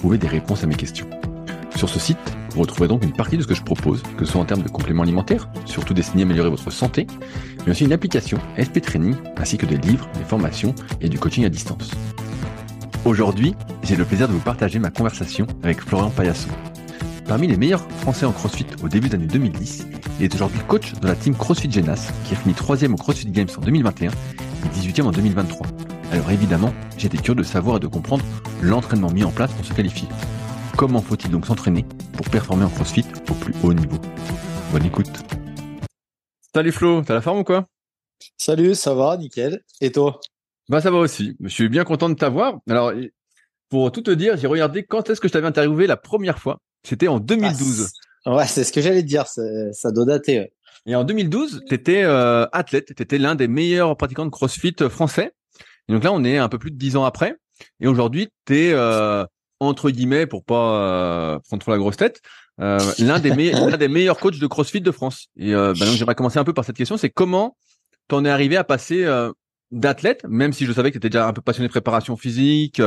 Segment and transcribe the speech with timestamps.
[0.00, 1.06] trouver des réponses à mes questions.
[1.76, 2.16] Sur ce site,
[2.54, 4.62] vous retrouverez donc une partie de ce que je propose, que ce soit en termes
[4.62, 7.06] de compléments alimentaires, surtout destinés à améliorer votre santé,
[7.66, 11.44] mais aussi une application SP Training, ainsi que des livres, des formations et du coaching
[11.44, 11.90] à distance.
[13.04, 16.48] Aujourd'hui, j'ai le plaisir de vous partager ma conversation avec Florian Payasson.
[17.28, 19.86] Parmi les meilleurs Français en CrossFit au début des années 2010,
[20.18, 23.30] il est aujourd'hui coach de la team CrossFit Genas, qui a fini troisième au CrossFit
[23.30, 25.66] Games en 2021 et 18e en 2023.
[26.12, 28.24] Alors évidemment, j'étais curieux de savoir et de comprendre
[28.62, 30.08] l'entraînement mis en place pour se qualifier.
[30.76, 33.96] Comment faut-il donc s'entraîner pour performer en CrossFit au plus haut niveau?
[34.72, 35.10] Bonne écoute.
[36.52, 37.68] Salut Flo, t'as la forme ou quoi?
[38.36, 39.62] Salut, ça va, nickel.
[39.80, 40.20] Et toi?
[40.68, 41.36] Bah ça va aussi.
[41.40, 42.58] Je suis bien content de t'avoir.
[42.68, 42.92] Alors
[43.68, 46.58] pour tout te dire, j'ai regardé quand est-ce que je t'avais interviewé la première fois.
[46.82, 47.88] C'était en 2012.
[48.24, 49.26] Ah, ouais, c'est ce que j'allais te dire.
[49.28, 50.52] Ça doit dater.
[50.86, 54.74] Et en 2012, tu étais euh, athlète, tu étais l'un des meilleurs pratiquants de CrossFit
[54.88, 55.32] français.
[55.88, 57.36] Et donc là, on est un peu plus de dix ans après.
[57.80, 59.24] Et aujourd'hui, tu es, euh,
[59.58, 62.20] entre guillemets, pour pas euh, prendre trop la grosse tête,
[62.60, 65.28] euh, l'un des, des meilleurs coachs de CrossFit de France.
[65.36, 67.56] Et bah, donc j'aimerais commencer un peu par cette question, c'est comment
[68.08, 69.06] t'en es arrivé à passer
[69.70, 72.80] d'athlète, même si je savais que tu étais déjà un peu passionné de préparation physique,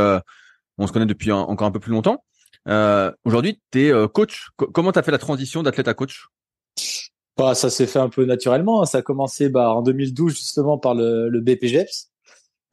[0.77, 2.23] on se connaît depuis encore un peu plus longtemps.
[3.23, 4.49] Aujourd'hui, tu es coach.
[4.57, 6.27] comment tu as fait la transition d'athlète à coach?
[7.35, 8.85] Bah, ça s'est fait un peu naturellement.
[8.85, 12.12] Ça a commencé bah, en 2012 justement par le, le BPGEPS.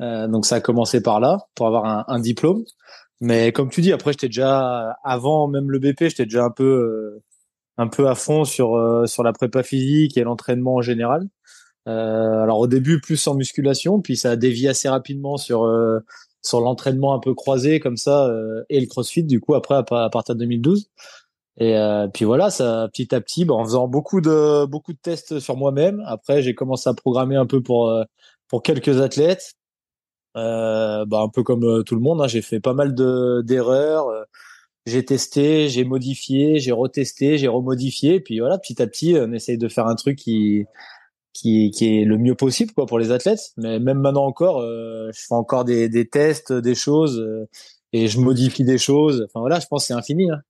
[0.00, 2.64] Euh, donc ça a commencé par là pour avoir un, diplôme.
[3.20, 6.64] Mais comme tu dis, après j'étais déjà avant même le BP, j'étais déjà un peu
[6.64, 7.22] euh,
[7.78, 11.28] un peu à fond sur euh, sur la prépa physique et l'entraînement en général.
[11.86, 15.68] Alors au début plus en musculation, puis ça a dévié assez rapidement sur
[16.40, 18.30] sur l'entraînement un peu croisé comme ça
[18.68, 20.88] et le CrossFit du coup après à, partir de 2012.
[21.58, 21.76] Et
[22.14, 25.56] puis voilà, ça petit à petit, bah, en faisant beaucoup de beaucoup de tests sur
[25.56, 26.00] moi-même.
[26.06, 27.92] Après, j'ai commencé à programmer un peu pour
[28.48, 29.56] pour quelques athlètes.
[30.36, 33.42] Euh, bah, un peu comme euh, tout le monde, hein, j'ai fait pas mal de
[33.44, 34.08] d'erreurs.
[34.08, 34.22] Euh,
[34.86, 39.58] j'ai testé, j'ai modifié, j'ai retesté, j'ai remodifié, puis voilà, petit à petit, on essaye
[39.58, 40.64] de faire un truc qui
[41.32, 43.52] qui, qui est le mieux possible quoi pour les athlètes.
[43.56, 47.22] Mais même maintenant encore, je fais encore des, des tests, des choses,
[47.92, 49.26] et je modifie des choses.
[49.26, 50.30] Enfin voilà, je pense que c'est infini.
[50.30, 50.40] Hein.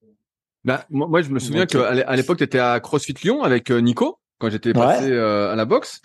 [0.64, 4.50] Bah, moi, je me souviens qu'à l'époque, tu étais à CrossFit Lyon avec Nico quand
[4.50, 6.00] j'étais passé à la boxe.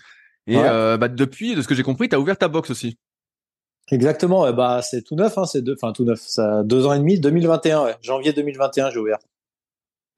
[0.46, 2.98] Et bah, depuis, de ce que j'ai compris, tu as ouvert ta boxe aussi.
[3.90, 6.98] Exactement, bah c'est tout neuf, hein, c'est deux, enfin tout neuf, ça deux ans et
[6.98, 7.96] demi, 2021, ouais.
[8.00, 9.18] janvier 2021, j'ai ouvert.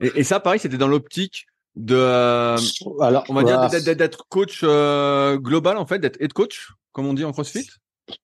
[0.01, 1.47] Et, et, ça, pareil, c'était dans l'optique
[1.79, 2.57] de, euh,
[3.01, 7.15] alors, on va dire d'être coach euh, global en fait, d'être head coach, comme on
[7.15, 7.69] dit en CrossFit?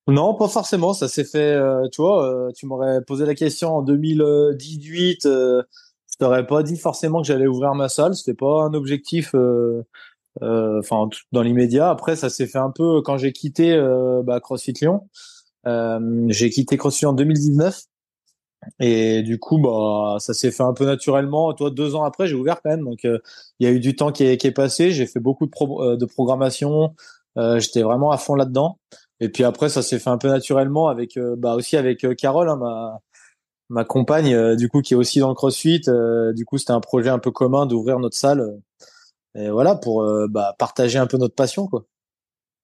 [0.08, 0.92] Non, pas forcément.
[0.92, 2.50] Ça s'est fait, euh, tu vois.
[2.56, 5.22] tu m'aurais posé la question en 2018.
[5.22, 5.62] je
[6.18, 8.16] t'aurais pas dit forcément que j'allais ouvrir ma salle.
[8.16, 9.34] C'était pas un objectif.
[10.40, 11.90] Enfin, dans l'immédiat.
[11.90, 13.78] Après, ça s'est fait un peu quand j'ai quitté
[14.24, 15.08] bah, CrossFit Lyon.
[15.66, 17.82] Euh, j'ai quitté CrossFit en 2019.
[18.80, 21.52] Et du coup, bah, ça s'est fait un peu naturellement.
[21.52, 22.84] Toi, deux ans après, j'ai ouvert quand même.
[22.84, 23.18] Donc, euh,
[23.58, 24.90] il y a eu du temps qui est, passé.
[24.90, 26.94] J'ai fait beaucoup de, euh, programmation.
[27.36, 28.78] J'étais vraiment à fond là-dedans.
[29.20, 32.56] Et puis après, ça s'est fait un peu naturellement avec, bah, aussi avec Carole, hein,
[32.56, 33.00] ma,
[33.68, 35.82] ma compagne, du coup, qui est aussi dans le CrossFit.
[36.34, 38.60] du coup, c'était un projet un peu commun d'ouvrir notre salle.
[39.34, 41.84] et voilà, pour bah, partager un peu notre passion, quoi.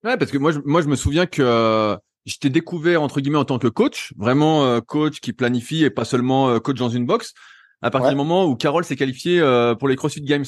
[0.05, 3.44] Ouais, parce que moi, moi, je me souviens que je t'ai découvert entre guillemets en
[3.44, 7.06] tant que coach, vraiment euh, coach qui planifie et pas seulement euh, coach dans une
[7.06, 7.34] box.
[7.82, 10.44] À partir du moment où Carole s'est qualifiée euh, pour les CrossFit Games.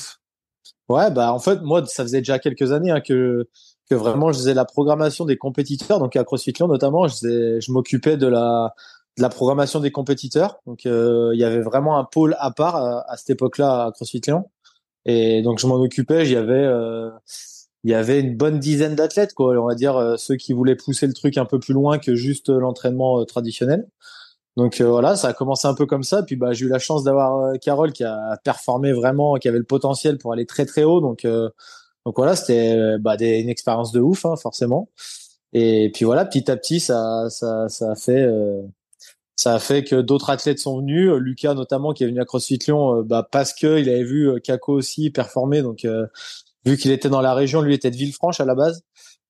[0.90, 3.48] Ouais, bah en fait moi ça faisait déjà quelques années hein, que
[3.88, 7.72] que vraiment je faisais la programmation des compétiteurs, donc à CrossFit Lyon notamment, je, je
[7.72, 8.74] m'occupais de la
[9.16, 10.60] de la programmation des compétiteurs.
[10.66, 14.50] Donc il y avait vraiment un pôle à part à, cette époque-là à CrossFit Lyon.
[15.06, 16.66] Et donc je m'en occupais, j'y avais
[17.84, 19.56] il y avait une bonne dizaine d'athlètes, quoi.
[19.60, 22.14] On va dire euh, ceux qui voulaient pousser le truc un peu plus loin que
[22.14, 23.88] juste euh, l'entraînement euh, traditionnel.
[24.56, 26.22] Donc voilà, ça a commencé un peu comme ça.
[26.22, 29.64] Puis bah j'ai eu la chance d'avoir Carole qui a performé vraiment, qui avait le
[29.64, 31.00] potentiel pour aller très très haut.
[31.00, 31.26] Donc
[32.04, 34.90] donc voilà, c'était bah, des, une expérience de ouf, hein, forcément.
[35.54, 38.28] Et puis voilà, petit à petit, ça ça ça a fait
[39.36, 42.58] ça a fait que d'autres athlètes sont venus, Lucas notamment qui est venu à CrossFit
[42.58, 45.86] Lyon, bah parce que il avait vu Kako aussi performer, donc
[46.64, 48.82] vu qu'il était dans la région, lui était de Villefranche à la base.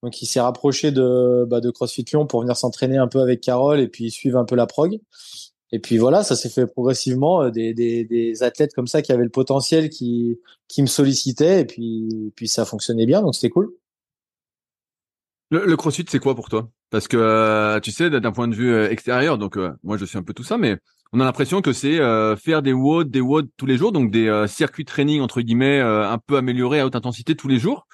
[0.02, 3.40] Donc il s'est rapproché de, bah, de CrossFit Lyon pour venir s'entraîner un peu avec
[3.40, 4.98] Carole et puis suivre un peu la prog.
[5.72, 7.48] Et puis voilà, ça s'est fait progressivement.
[7.48, 10.38] Des, des, des, athlètes comme ça qui avaient le potentiel, qui,
[10.68, 13.72] qui me sollicitaient, et puis, puis ça fonctionnait bien, donc c'était cool.
[15.52, 16.68] Le, le CrossFit, c'est quoi pour toi?
[16.90, 20.34] Parce que tu sais, d'un point de vue extérieur, donc moi je suis un peu
[20.34, 20.78] tout ça, mais
[21.12, 24.10] on a l'impression que c'est euh, faire des WOD, des WOD tous les jours, donc
[24.10, 27.58] des euh, circuits training entre guillemets euh, un peu améliorés à haute intensité tous les
[27.58, 27.86] jours.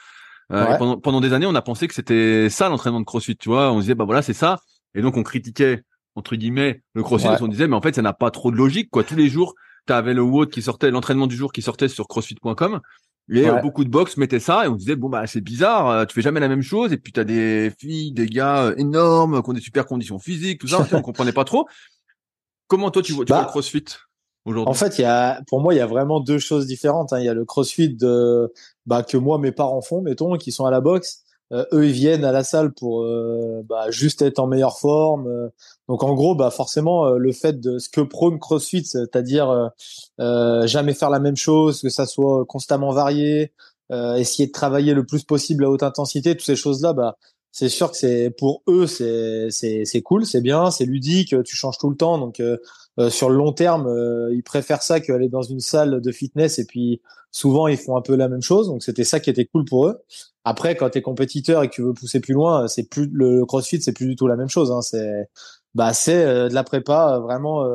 [0.48, 3.72] pendant, pendant des années, on a pensé que c'était ça l'entraînement de CrossFit, tu vois.
[3.72, 4.60] On disait bah voilà c'est ça,
[4.94, 5.82] et donc on critiquait
[6.14, 7.28] entre guillemets le CrossFit.
[7.40, 9.02] on disait mais en fait ça n'a pas trop de logique quoi.
[9.02, 9.54] Tous les jours,
[9.88, 12.80] tu avais le WOD qui sortait, l'entraînement du jour qui sortait sur CrossFit.com.
[13.30, 16.22] Et beaucoup de box mettaient ça et on disait bon bah c'est bizarre, tu fais
[16.22, 19.52] jamais la même chose et puis tu as des filles, des gars énormes qui ont
[19.52, 21.66] des super conditions physiques, tout ça, on comprenait pas trop.
[22.68, 23.84] Comment toi tu vois, tu bah, le CrossFit
[24.44, 24.70] aujourd'hui?
[24.70, 27.12] En fait, il y a, pour moi, il y a vraiment deux choses différentes.
[27.14, 27.18] Hein.
[27.18, 28.52] Il y a le CrossFit de,
[28.86, 31.24] bah, que moi mes parents font, mettons, qui sont à la boxe.
[31.52, 35.26] Euh, eux, ils viennent à la salle pour euh, bah, juste être en meilleure forme.
[35.26, 35.48] Euh.
[35.88, 39.70] Donc en gros, bah forcément, le fait de ce que prône CrossFit, c'est-à-dire
[40.18, 43.54] jamais faire la même chose, que ça soit constamment varié,
[43.90, 47.16] essayer de travailler le plus possible à haute intensité, toutes ces choses-là, bah
[47.52, 51.56] c'est sûr que c'est pour eux c'est c'est c'est cool, c'est bien, c'est ludique, tu
[51.56, 52.58] changes tout le temps donc euh,
[52.98, 56.58] euh, sur le long terme, euh, ils préfèrent ça qu'aller dans une salle de fitness
[56.58, 59.46] et puis souvent ils font un peu la même chose donc c'était ça qui était
[59.46, 60.00] cool pour eux.
[60.44, 63.44] Après quand tu es compétiteur et que tu veux pousser plus loin, c'est plus le
[63.44, 65.28] CrossFit, c'est plus du tout la même chose hein, c'est
[65.74, 67.66] bah c'est de la prépa vraiment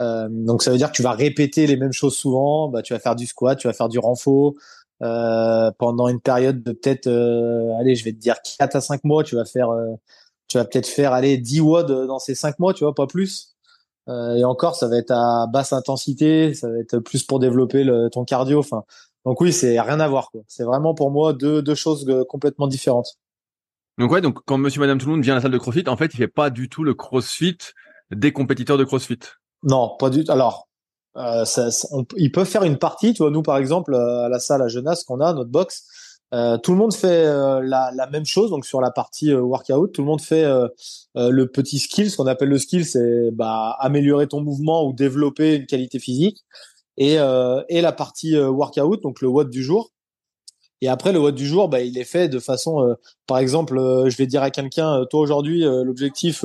[0.00, 2.98] donc ça veut dire que tu vas répéter les mêmes choses souvent, bah tu vas
[2.98, 4.54] faire du squat, tu vas faire du renfort,
[5.02, 9.04] euh, pendant une période de peut-être, euh, allez, je vais te dire 4 à 5
[9.04, 9.94] mois, tu vas faire, euh,
[10.48, 13.55] tu vas peut-être faire, allez, 10 WOD dans ces 5 mois, tu vois, pas plus.
[14.08, 18.08] Et encore, ça va être à basse intensité, ça va être plus pour développer le,
[18.08, 18.60] ton cardio.
[18.60, 18.84] Enfin,
[19.24, 20.30] donc oui, c'est rien à voir.
[20.46, 23.18] C'est vraiment pour moi deux, deux choses complètement différentes.
[23.98, 25.88] Donc ouais, donc quand Monsieur, Madame, tout le monde vient à la salle de CrossFit,
[25.88, 27.58] en fait, il fait pas du tout le CrossFit
[28.10, 29.18] des compétiteurs de CrossFit.
[29.62, 30.32] Non, pas du tout.
[30.32, 30.68] Alors,
[31.16, 31.68] euh, ça,
[32.16, 33.14] ils peuvent faire une partie.
[33.14, 35.86] Tu vois, nous par exemple euh, à la salle à Genasse qu'on a notre box,
[36.34, 38.50] euh, tout le monde fait la, la, même chose.
[38.50, 40.44] Donc sur la partie workout, tout le monde fait
[41.14, 42.10] le petit skill.
[42.10, 46.44] Ce qu'on appelle le skill, c'est bah, améliorer ton mouvement ou développer une qualité physique.
[46.96, 49.92] Et, et la partie workout, donc le watt du jour.
[50.82, 52.96] Et après, le watt du jour, bah, il est fait de façon,
[53.26, 56.44] par exemple, je vais dire à quelqu'un, toi aujourd'hui, l'objectif,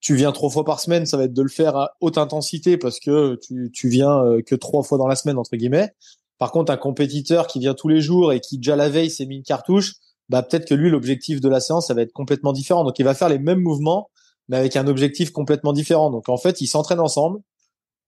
[0.00, 2.76] tu viens trois fois par semaine, ça va être de le faire à haute intensité
[2.76, 5.92] parce que tu, tu viens euh, que trois fois dans la semaine entre guillemets.
[6.38, 9.26] Par contre, un compétiteur qui vient tous les jours et qui déjà la veille s'est
[9.26, 9.94] mis une cartouche,
[10.28, 12.84] bah peut-être que lui l'objectif de la séance ça va être complètement différent.
[12.84, 14.08] Donc il va faire les mêmes mouvements
[14.48, 16.10] mais avec un objectif complètement différent.
[16.10, 17.40] Donc en fait, ils s'entraînent ensemble,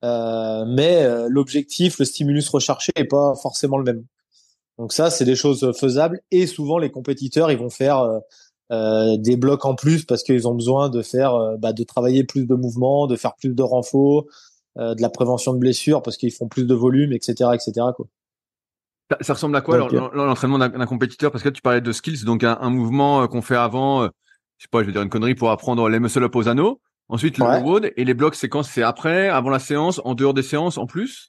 [0.05, 4.05] euh, mais euh, l'objectif, le stimulus recherché est pas forcément le même.
[4.79, 8.21] Donc ça, c'est des choses faisables et souvent les compétiteurs ils vont faire
[8.73, 12.47] euh, des blocs en plus parce qu'ils ont besoin de faire, bah, de travailler plus
[12.47, 14.25] de mouvements, de faire plus de renforts,
[14.77, 17.89] de la prévention de blessures parce qu'ils font plus de volume, etc., etc.
[19.21, 21.33] Ça, ressemble à quoi l'entraînement d'un compétiteur?
[21.33, 24.09] Parce que tu parlais de skills, donc un, mouvement qu'on fait avant, je
[24.59, 26.81] sais pas, je vais dire une connerie pour apprendre les muscle up aux anneaux.
[27.09, 27.93] Ensuite le ouais.
[27.97, 31.27] et les blocs séquences, c'est après, avant la séance, en dehors des séances, en plus?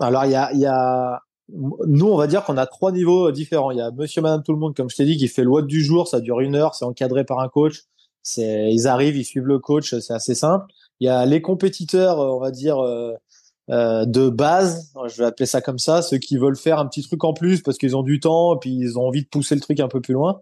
[0.00, 1.20] Alors il y a, y a
[1.52, 3.70] nous, on va dire qu'on a trois niveaux différents.
[3.70, 5.50] Il y a Monsieur, Madame, tout le monde, comme je t'ai dit, qui fait le
[5.50, 6.08] WOD du jour.
[6.08, 6.74] Ça dure une heure.
[6.74, 7.82] C'est encadré par un coach.
[8.22, 9.94] C'est, ils arrivent, ils suivent le coach.
[9.98, 10.66] C'est assez simple.
[11.00, 12.78] Il y a les compétiteurs, on va dire,
[13.70, 14.92] euh, euh, de base.
[15.06, 16.02] Je vais appeler ça comme ça.
[16.02, 18.58] Ceux qui veulent faire un petit truc en plus parce qu'ils ont du temps et
[18.60, 20.40] puis ils ont envie de pousser le truc un peu plus loin.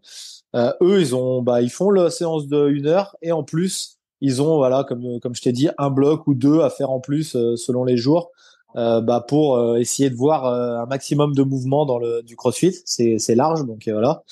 [0.56, 3.98] Euh, eux, ils ont, bah, ils font la séance de une heure et en plus,
[4.20, 7.00] ils ont, voilà, comme comme je t'ai dit, un bloc ou deux à faire en
[7.00, 8.30] plus selon les jours.
[8.76, 12.36] Euh, bah pour euh, essayer de voir euh, un maximum de mouvement dans le du
[12.36, 12.76] CrossFit.
[12.84, 14.22] C'est c'est large donc voilà.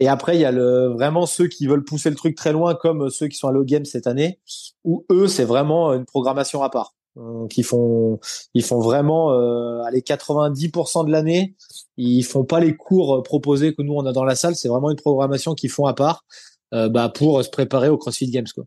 [0.00, 2.74] Et après il y a le vraiment ceux qui veulent pousser le truc très loin
[2.74, 4.38] comme ceux qui sont à Low Game cette année
[4.84, 6.95] où eux c'est vraiment une programmation à part.
[7.16, 8.20] Donc ils font
[8.54, 11.54] ils font vraiment euh, allez 90% de l'année,
[11.96, 14.90] ils font pas les cours proposés que nous on a dans la salle, c'est vraiment
[14.90, 16.24] une programmation qu'ils font à part
[16.72, 18.64] bah pour se préparer au CrossFit Games quoi.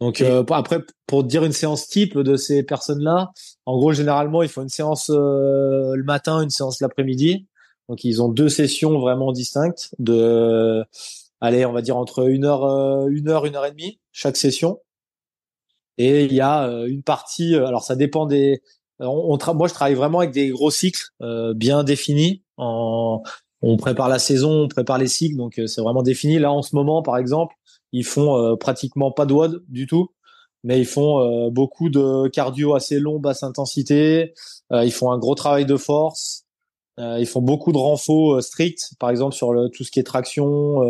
[0.00, 3.30] Donc euh, après, pour dire une séance type de ces personnes-là,
[3.64, 7.46] en gros, généralement, ils font une séance euh, le matin, une séance l'après-midi.
[7.88, 10.84] Donc ils ont deux sessions vraiment distinctes de,
[11.40, 14.36] allez, on va dire entre une heure, euh, une heure, une heure et demie chaque
[14.36, 14.80] session.
[15.98, 18.62] Et il y a une partie, alors ça dépend des.
[18.98, 21.10] On, moi, je travaille vraiment avec des gros cycles
[21.54, 22.42] bien définis.
[22.58, 26.38] On prépare la saison, on prépare les cycles, donc c'est vraiment défini.
[26.38, 27.54] Là, en ce moment, par exemple,
[27.92, 30.10] ils font euh, pratiquement pas de WOD du tout,
[30.64, 34.34] mais ils font euh, beaucoup de cardio assez long, basse intensité.
[34.72, 36.45] Euh, ils font un gros travail de force.
[36.98, 40.82] Ils font beaucoup de renfaux stricts, par exemple sur le, tout ce qui est traction.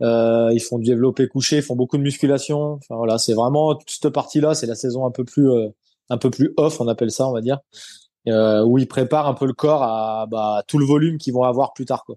[0.00, 2.74] ils font du développé couché, ils font beaucoup de musculation.
[2.74, 4.54] Enfin voilà, c'est vraiment toute cette partie-là.
[4.54, 5.50] C'est la saison un peu plus
[6.08, 7.58] un peu plus off, on appelle ça, on va dire,
[8.26, 11.72] où ils préparent un peu le corps à bah, tout le volume qu'ils vont avoir
[11.72, 12.04] plus tard.
[12.04, 12.16] Quoi.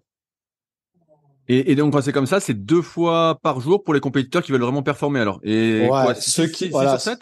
[1.52, 4.52] Et, donc quand c'est comme ça, c'est deux fois par jour pour les compétiteurs qui
[4.52, 5.40] veulent vraiment performer alors.
[5.42, 7.16] Et ouais, ceux qui voilà, sur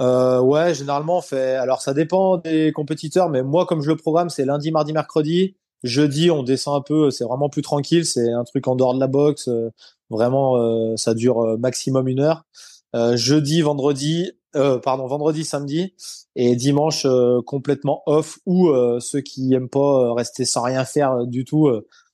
[0.00, 1.54] euh, ouais, généralement on fait.
[1.56, 5.56] Alors ça dépend des compétiteurs, mais moi comme je le programme, c'est lundi, mardi, mercredi.
[5.82, 7.10] Jeudi, on descend un peu.
[7.10, 8.06] C'est vraiment plus tranquille.
[8.06, 9.48] C'est un truc en dehors de la boxe.
[9.48, 9.70] Euh,
[10.10, 12.44] vraiment, euh, ça dure euh, maximum une heure.
[13.14, 15.94] jeudi, vendredi, pardon, vendredi, samedi
[16.36, 17.06] et dimanche
[17.46, 18.38] complètement off.
[18.46, 18.70] Ou
[19.00, 21.70] ceux qui aiment pas rester sans rien faire du tout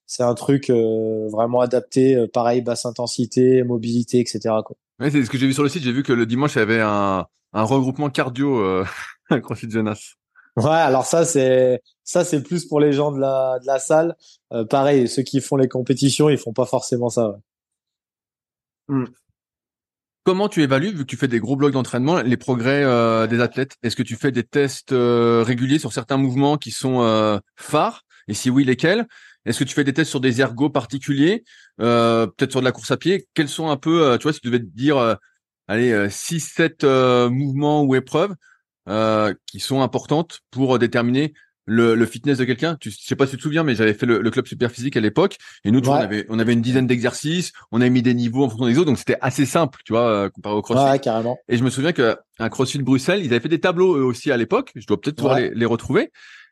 [0.07, 4.55] c'est un truc vraiment adapté, pareil, basse intensité, mobilité, etc.
[5.01, 5.83] Ouais, c'est ce que j'ai vu sur le site.
[5.83, 8.85] J'ai vu que le dimanche, il y avait un, un regroupement cardio euh,
[9.31, 10.15] à CrossFit Jeunesse.
[10.57, 14.17] Ouais, alors ça c'est ça c'est plus pour les gens de la de la salle.
[14.53, 17.29] Euh, pareil, ceux qui font les compétitions, ils font pas forcément ça.
[17.29, 17.37] Ouais.
[18.89, 19.05] Hmm.
[20.25, 23.41] Comment tu évalues, vu que tu fais des gros blocs d'entraînement, les progrès euh, des
[23.41, 23.77] athlètes?
[23.83, 28.05] Est-ce que tu fais des tests réguliers sur certains mouvements qui sont phares?
[28.27, 29.07] Et si oui, lesquels?
[29.45, 31.45] Est-ce que tu fais des tests sur des ergots particuliers,
[31.81, 33.27] euh, peut-être sur de la course à pied?
[33.35, 35.15] Quels sont un peu, euh, tu vois, si tu devais te dire, euh,
[35.69, 38.35] allez, 6, 7 mouvements ou épreuves
[39.47, 42.77] qui sont importantes pour déterminer le, fitness de quelqu'un?
[42.77, 44.97] Tu, je sais pas si tu te souviens, mais j'avais fait le, club super physique
[44.97, 48.15] à l'époque, et nous, on avait, on avait une dizaine d'exercices, on avait mis des
[48.15, 50.91] niveaux en fonction des autres, donc c'était assez simple, tu vois, comparé au CrossFit.
[50.91, 51.39] Ouais, carrément.
[51.49, 54.31] Et je me souviens que un CrossFit Bruxelles, ils avaient fait des tableaux eux aussi
[54.31, 54.73] à l'époque.
[54.75, 56.11] Je dois peut-être pouvoir les, les, retrouver.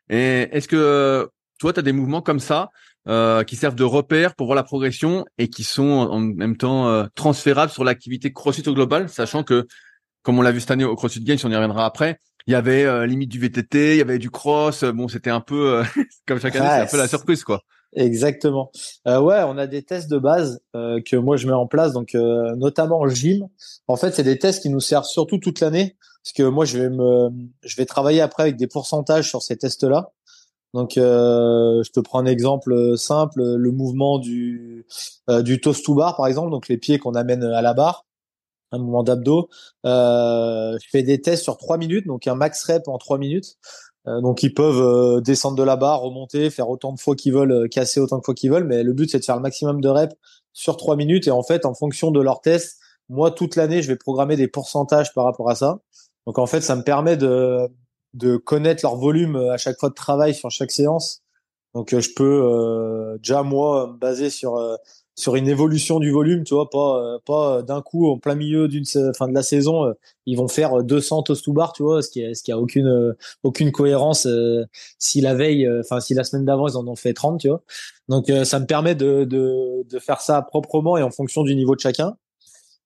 [0.09, 2.69] Et est-ce que toi, tu as des mouvements comme ça
[3.07, 6.87] euh, qui servent de repère pour voir la progression et qui sont en même temps
[6.87, 9.67] euh, transférables sur l'activité CrossFit au global, sachant que,
[10.23, 12.55] comme on l'a vu cette année au CrossFit Games, on y reviendra après, il y
[12.55, 14.83] avait euh, limite du VTT, il y avait du cross.
[14.83, 15.83] Bon, c'était un peu
[16.27, 17.61] comme chaque année, c'est un peu la surprise, quoi.
[17.93, 18.71] Exactement.
[19.07, 21.93] Euh, ouais, on a des tests de base euh, que moi je mets en place,
[21.93, 23.47] donc euh, notamment en gym.
[23.87, 26.77] En fait, c'est des tests qui nous servent surtout toute l'année, parce que moi je
[26.77, 27.29] vais me,
[27.63, 30.11] je vais travailler après avec des pourcentages sur ces tests-là.
[30.73, 34.85] Donc, euh, je te prends un exemple simple, le mouvement du
[35.29, 38.05] euh, du toast to bar, par exemple, donc les pieds qu'on amène à la barre,
[38.71, 39.49] un mouvement d'abdos.
[39.85, 43.57] Euh, je fais des tests sur trois minutes, donc un max rep en trois minutes.
[44.07, 47.33] Euh, donc, ils peuvent euh, descendre de la barre, remonter, faire autant de fois qu'ils
[47.33, 49.81] veulent, casser autant de fois qu'ils veulent, mais le but c'est de faire le maximum
[49.81, 50.15] de reps
[50.53, 51.27] sur trois minutes.
[51.27, 52.77] Et en fait, en fonction de leur test,
[53.09, 55.79] moi toute l'année, je vais programmer des pourcentages par rapport à ça.
[56.25, 57.67] Donc, en fait, ça me permet de
[58.17, 61.21] de connaître leur volume euh, à chaque fois de travail sur chaque séance.
[61.73, 64.59] Donc euh, je peux euh, déjà moi me baser sur
[65.15, 68.85] sur une évolution du volume, tu vois, pas pas d'un coup en plein milieu d'une
[68.85, 69.93] fin de la saison,
[70.27, 72.59] ils vont faire 200 toast to bar, tu vois, ce qui est ce qui a
[72.59, 74.27] aucune aucune cohérence
[74.99, 77.63] si la veille enfin si la semaine d'avant ils en ont fait 30, tu vois.
[78.09, 81.75] Donc ça me permet de, de de faire ça proprement et en fonction du niveau
[81.75, 82.15] de chacun.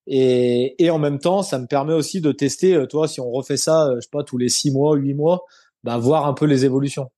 [0.07, 3.29] Et, et en même temps, ça me permet aussi de tester, euh, toi, si on
[3.31, 5.45] refait ça, euh, je sais pas, tous les six mois, huit mois,
[5.83, 7.09] bah, voir un peu les évolutions.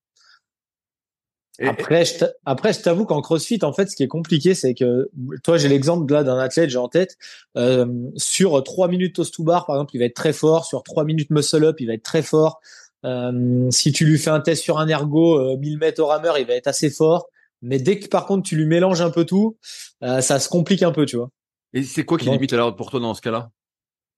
[1.62, 5.10] après, je après, je t'avoue qu'en CrossFit, en fait, ce qui est compliqué, c'est que
[5.44, 7.18] toi, j'ai l'exemple là d'un athlète, j'ai en tête,
[7.58, 7.86] euh,
[8.18, 10.66] sur trois minutes toast to bar, par exemple, il va être très fort.
[10.66, 12.60] Sur trois minutes muscle up, il va être très fort.
[13.06, 16.38] Euh, si tu lui fais un test sur un ergo, euh, 1000 mètres au rameur,
[16.38, 17.28] il va être assez fort.
[17.62, 19.58] Mais dès que par contre tu lui mélanges un peu tout,
[20.04, 21.30] euh, ça se complique un peu, tu vois.
[21.74, 23.52] Et c'est quoi qui limite alors pour toi dans ce cas-là?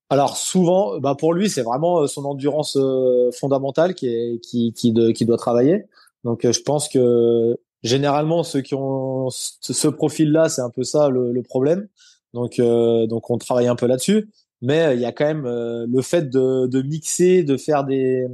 [0.08, 4.72] Alors souvent, bah pour lui, c'est vraiment euh, son endurance euh, fondamentale qui est qui
[4.72, 5.86] qui, de, qui doit travailler.
[6.22, 11.08] Donc euh, je pense que généralement ceux qui ont ce profil-là, c'est un peu ça
[11.08, 11.88] le, le problème.
[12.34, 14.28] Donc donc on travaille un peu là-dessus,
[14.60, 18.26] mais il y a quand même le fait de, de mixer, de faire des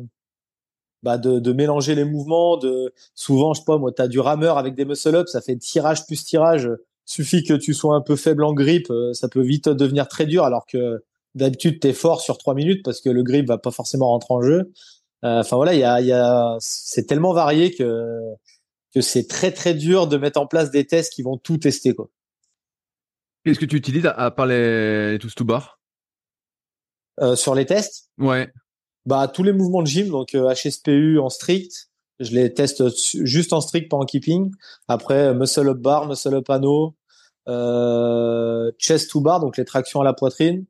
[1.04, 4.18] bah de, de mélanger les mouvements, de souvent je sais pas moi, tu as du
[4.18, 6.68] rameur avec des muscle up, ça fait tirage plus tirage
[7.04, 10.26] suffit que tu sois un peu faible en grip, euh, ça peut vite devenir très
[10.26, 11.02] dur alors que
[11.34, 14.34] d'habitude tu es fort sur trois minutes parce que le grip va pas forcément rentrer
[14.34, 14.72] en jeu.
[15.24, 18.18] Euh, enfin voilà, il y a, y a c'est tellement varié que
[18.94, 21.94] que c'est très très dur de mettre en place des tests qui vont tout tester
[21.94, 22.08] quoi.
[23.44, 25.80] Qu'est-ce que tu utilises à, part les, tous to bar
[27.20, 28.10] euh, Sur les tests?
[28.18, 28.52] Ouais.
[29.04, 31.90] Bah tous les mouvements de gym, donc HSPU en strict,
[32.22, 32.82] je les teste
[33.24, 34.52] juste en strict, pas en keeping.
[34.88, 36.94] Après, muscle up bar, muscle up anneau,
[37.48, 40.64] euh, chest to bar, donc les tractions à la poitrine.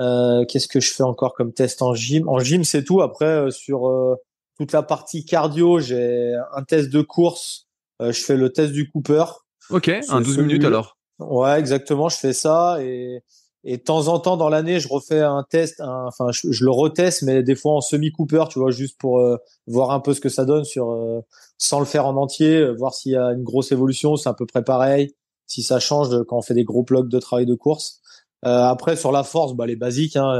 [0.00, 2.28] Euh, Qu'est-ce que je fais encore comme test en gym?
[2.28, 3.02] En gym, c'est tout.
[3.02, 4.16] Après, euh, sur euh,
[4.56, 7.66] toute la partie cardio, j'ai un test de course.
[8.00, 9.24] Euh, je fais le test du Cooper.
[9.68, 10.96] Ok, un 12 minutes alors.
[11.18, 12.08] Ouais, exactement.
[12.08, 13.22] Je fais ça et
[13.62, 17.22] et de temps en temps dans l'année, je refais un test, enfin je, le reteste,
[17.22, 19.36] mais des fois en semi Cooper, tu vois, juste pour euh,
[19.66, 21.20] voir un peu ce que ça donne sur, euh,
[21.58, 24.34] sans le faire en entier, euh, voir s'il y a une grosse évolution, c'est à
[24.34, 25.14] peu près pareil.
[25.46, 28.00] Si ça change quand on fait des gros blocs de travail de course.
[28.42, 30.32] après sur la force, bah les basiques, hein,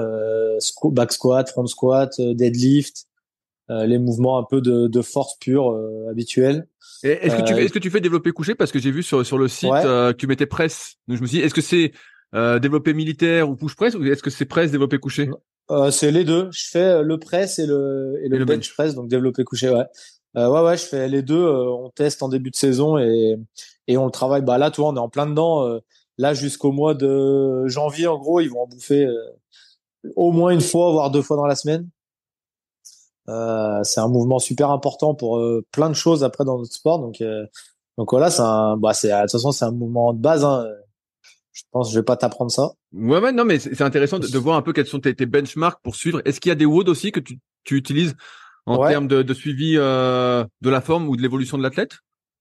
[0.85, 3.07] back squat, front squat, deadlift,
[3.69, 5.77] les mouvements un peu de, de force pure
[6.09, 6.69] habituels.
[7.03, 9.37] Est-ce que tu est-ce que tu fais développer coucher parce que j'ai vu sur sur
[9.37, 10.95] le site que tu mettais presse.
[11.09, 11.95] Donc je me suis dit est-ce que c'est euh,
[12.33, 15.29] développé militaire ou push press ou est-ce que c'est press développé couché?
[15.71, 16.49] Euh, C'est les deux.
[16.53, 19.71] Je fais le press et le et le, bench, press, donc développé couché.
[19.71, 19.85] Ouais.
[20.37, 21.43] Euh, ouais, ouais, je fais les deux.
[21.43, 23.37] Euh, on teste en début de saison et
[23.87, 24.43] et on le travaille.
[24.43, 25.67] Bah là, toi, on est en plein dedans.
[25.67, 25.79] Euh,
[26.19, 29.09] là, jusqu'au mois de janvier, en gros, ils vont en bouffer
[30.17, 31.89] au moins une fois, voire deux fois dans la semaine.
[33.27, 35.41] c'est un mouvement super important pour
[35.73, 36.99] plein de choses après dans notre sport.
[36.99, 37.23] Donc
[37.99, 40.45] donc voilà, c'est un, bah c'est de toute façon c'est un mouvement de base.
[40.45, 40.67] Hein
[41.53, 42.71] je pense je vais pas t'apprendre ça.
[42.93, 45.81] Ouais, ouais, non, mais c'est intéressant de, voir un peu quels sont tes, tes benchmarks
[45.83, 46.23] pour suivre.
[46.25, 48.15] Est-ce qu'il y a des WOD aussi que tu, tu utilises
[48.67, 51.99] en termes de, de suivi euh, de la forme ou de l'évolution de l'athlète?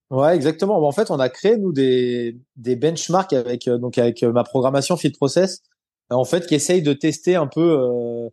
[0.10, 0.86] Ouais, exactement.
[0.88, 4.44] En fait, on a créé nous des, des benchmarks avec euh, donc avec euh, ma
[4.44, 5.62] programmation Fit Process,
[6.10, 8.30] en fait, qui essaye de tester un peu euh,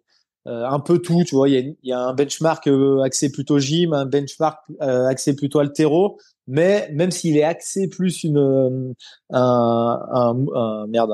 [0.47, 1.23] un peu tout.
[1.25, 2.69] Tu vois, il y a, il y a un benchmark
[3.05, 8.39] axé plutôt gym, un benchmark axé plutôt altéro, mais même s'il est axé plus une
[8.39, 8.93] euh,
[9.31, 11.13] un, un, un merde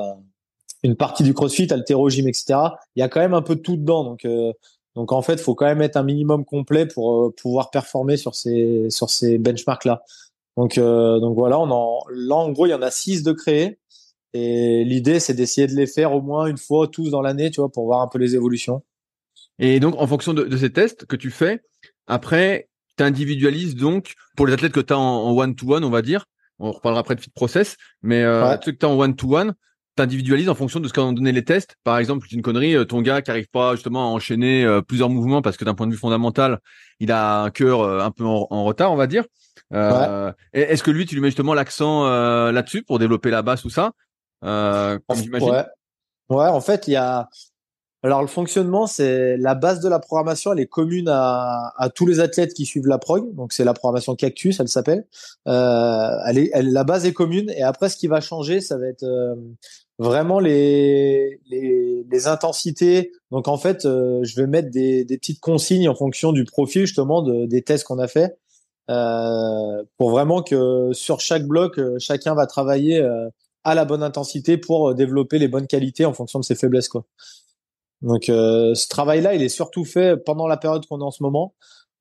[0.83, 2.59] une partie du CrossFit, haltéro-gym, etc.
[2.97, 4.51] Il y a quand même un peu de tout dedans, donc euh,
[4.95, 8.35] donc en fait, faut quand même être un minimum complet pour euh, pouvoir performer sur
[8.35, 10.03] ces sur ces benchmarks là.
[10.57, 13.79] Donc donc voilà, on en là en gros il y en a six de créés
[14.33, 17.61] et l'idée c'est d'essayer de les faire au moins une fois tous dans l'année, tu
[17.61, 18.83] vois, pour voir un peu les évolutions.
[19.59, 21.61] Et donc en fonction de ces tests que tu fais,
[22.07, 26.25] après t'individualises donc pour les athlètes que tu as en one-to-one, on va dire.
[26.59, 29.53] On reparlera après de fit process, mais euh, ceux que tu as en one-to-one,
[29.95, 31.75] t'individualises en fonction de ce qu'ont donné les tests.
[31.83, 35.09] Par exemple, une connerie, euh, ton gars qui arrive pas justement à enchaîner euh, plusieurs
[35.09, 36.59] mouvements parce que d'un point de vue fondamental,
[36.99, 39.25] il a un cœur euh, un peu en, retard, on va dire.
[39.73, 42.07] Euh, Est-ce que lui, tu lui mets justement l'accent
[42.51, 43.91] là-dessus pour développer la base ou ça?
[46.29, 46.37] Ouais.
[46.37, 47.27] ouais, en fait, il y a
[48.03, 52.05] alors le fonctionnement, c'est la base de la programmation, elle est commune à, à tous
[52.05, 53.33] les athlètes qui suivent la prog.
[53.33, 55.07] Donc c'est la programmation Cactus, elle s'appelle.
[55.47, 57.49] Euh, elle elle, la base est commune.
[57.51, 59.35] Et après, ce qui va changer, ça va être euh,
[59.99, 63.11] vraiment les, les, les, intensités.
[63.31, 66.85] Donc en fait, euh, je vais mettre des, des, petites consignes en fonction du profil
[66.85, 68.37] justement de, des tests qu'on a fait,
[68.89, 73.01] euh, pour vraiment que sur chaque bloc, euh, chacun va travailler
[73.63, 77.05] à la bonne intensité pour développer les bonnes qualités en fonction de ses faiblesses, quoi.
[78.03, 81.23] Donc euh, ce travail-là, il est surtout fait pendant la période qu'on est en ce
[81.23, 81.55] moment,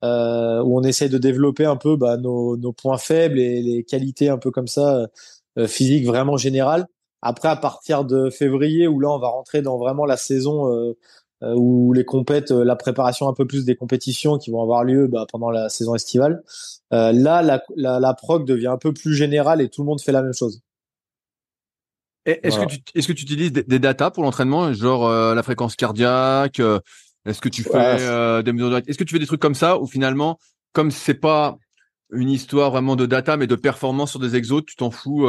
[0.05, 4.29] euh, où on essaye de développer un peu bah, nos, points faibles et les qualités
[4.29, 5.07] un peu comme ça
[5.59, 6.87] euh, physiques vraiment générales.
[7.23, 10.99] Après, à partir de février, où là on va rentrer dans vraiment la saison euh,
[11.43, 14.85] euh où les compètes, euh, la préparation un peu plus des compétitions qui vont avoir
[14.85, 16.43] lieu bah, pendant la saison estivale.
[16.91, 20.23] là, la, la, la devient un peu plus générale et tout le monde fait la
[20.23, 20.62] même chose.
[22.25, 25.43] Est-ce que tu est-ce que tu utilises des, des datas pour l'entraînement, genre euh, la
[25.43, 26.79] fréquence cardiaque euh,
[27.27, 29.79] Est-ce que tu fais euh, des mesures Est-ce que tu fais des trucs comme ça
[29.79, 30.39] ou finalement,
[30.73, 31.57] comme c'est pas
[32.13, 35.29] une histoire vraiment de data mais de performance sur des exos, tu t'en fous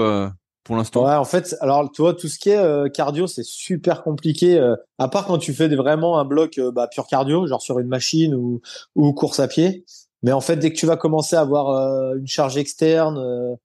[0.64, 1.06] pour l'instant?
[1.06, 4.60] Ouais, en fait, alors tu vois tout ce qui est cardio, c'est super compliqué.
[5.00, 7.88] à part quand tu fais des, vraiment un bloc bah, pur cardio, genre sur une
[7.88, 8.62] machine ou
[8.96, 9.84] ou course à pied.
[10.22, 13.58] Mais en fait, dès que tu vas commencer à avoir une charge externe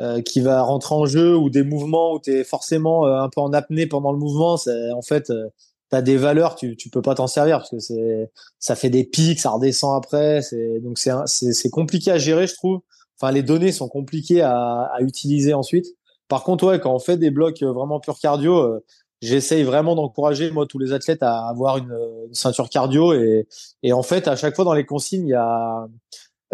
[0.00, 3.28] euh, qui va rentrer en jeu ou des mouvements où tu es forcément euh, un
[3.28, 5.48] peu en apnée pendant le mouvement, c'est en fait euh,
[5.90, 8.30] tu as des valeurs, tu tu peux pas t'en servir parce que c'est
[8.60, 12.54] ça fait des pics, ça redescend après, c'est donc c'est c'est compliqué à gérer, je
[12.54, 12.80] trouve.
[13.20, 15.86] Enfin les données sont compliquées à, à utiliser ensuite.
[16.28, 18.80] Par contre, ouais, quand on fait des blocs vraiment pur cardio,
[19.20, 23.48] j'essaye vraiment d'encourager moi tous les athlètes à avoir une, une, ceinture cardio et,
[23.82, 25.88] et en fait à chaque fois dans les consignes il y a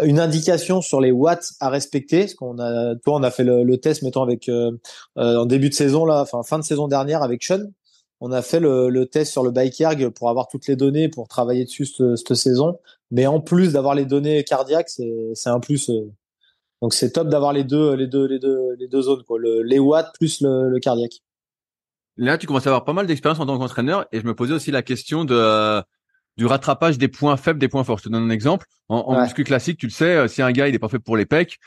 [0.03, 2.21] une indication sur les watts à respecter.
[2.21, 4.71] Parce qu'on a, toi, on a fait le, test, mettons avec euh,
[5.17, 7.71] euh, en début de saison là, enfin fin de saison dernière avec Sean.
[8.21, 11.09] On a fait le, le test sur le bike erg pour avoir toutes les données
[11.09, 12.79] pour travailler dessus cette, saison.
[13.11, 15.89] Mais en plus d'avoir les données cardiaques, c'est, un plus.
[15.89, 16.11] Euh.
[16.81, 19.37] donc c'est top d'avoir les deux, les deux, les deux, les deux zones quoi.
[19.37, 21.21] Le, les watts plus le, le cardiaque.
[22.17, 24.53] Là, tu commences à avoir pas mal d'expérience en tant qu'entraîneur, et je me posais
[24.53, 25.83] aussi la question de
[26.37, 27.99] du rattrapage des points faibles, des points forts.
[27.99, 28.65] Je te donne un exemple.
[28.89, 30.99] En, en muscu classique, tu le sais, euh, si un gars il est pas fait
[30.99, 31.57] pour les pecs,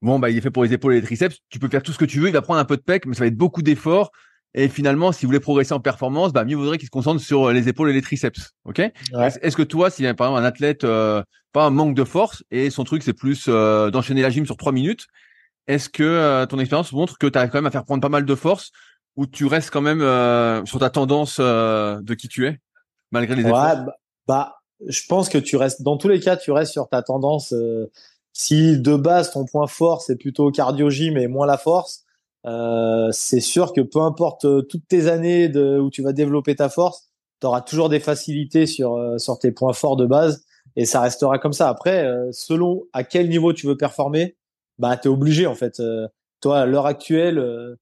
[0.00, 1.38] bon bah il est fait pour les épaules et les triceps.
[1.48, 3.06] Tu peux faire tout ce que tu veux, il va prendre un peu de pecs,
[3.06, 4.10] mais ça va être beaucoup d'efforts.
[4.54, 7.48] Et finalement, si vous voulez progresser en performance, bah mieux vaudrait qu'il se concentre sur
[7.48, 8.50] euh, les épaules et les triceps.
[8.64, 8.80] Ok?
[8.80, 12.70] Est-ce que toi, si par exemple un athlète euh, pas un manque de force et
[12.70, 15.06] son truc c'est plus d'enchaîner la gym sur trois minutes,
[15.66, 18.24] est-ce que ton expérience montre que tu arrives quand même à faire prendre pas mal
[18.24, 18.72] de force
[19.16, 22.58] ou tu restes quand même euh, sur ta tendance euh, de qui tu es
[23.10, 23.84] malgré les efforts?
[23.84, 23.94] bah,
[24.26, 24.56] bah,
[24.86, 27.54] je pense que tu restes dans tous les cas, tu restes sur ta tendance.
[28.32, 32.04] si de base ton point fort c'est plutôt cardio gym et moins la force,
[33.12, 37.10] c'est sûr que peu importe toutes tes années de, où tu vas développer ta force,
[37.40, 40.44] tu auras toujours des facilités sur sur tes points forts de base
[40.76, 41.68] et ça restera comme ça.
[41.68, 44.36] Après, selon à quel niveau tu veux performer,
[44.78, 45.80] bah t'es obligé en fait.
[46.40, 47.76] toi, à l'heure actuelle,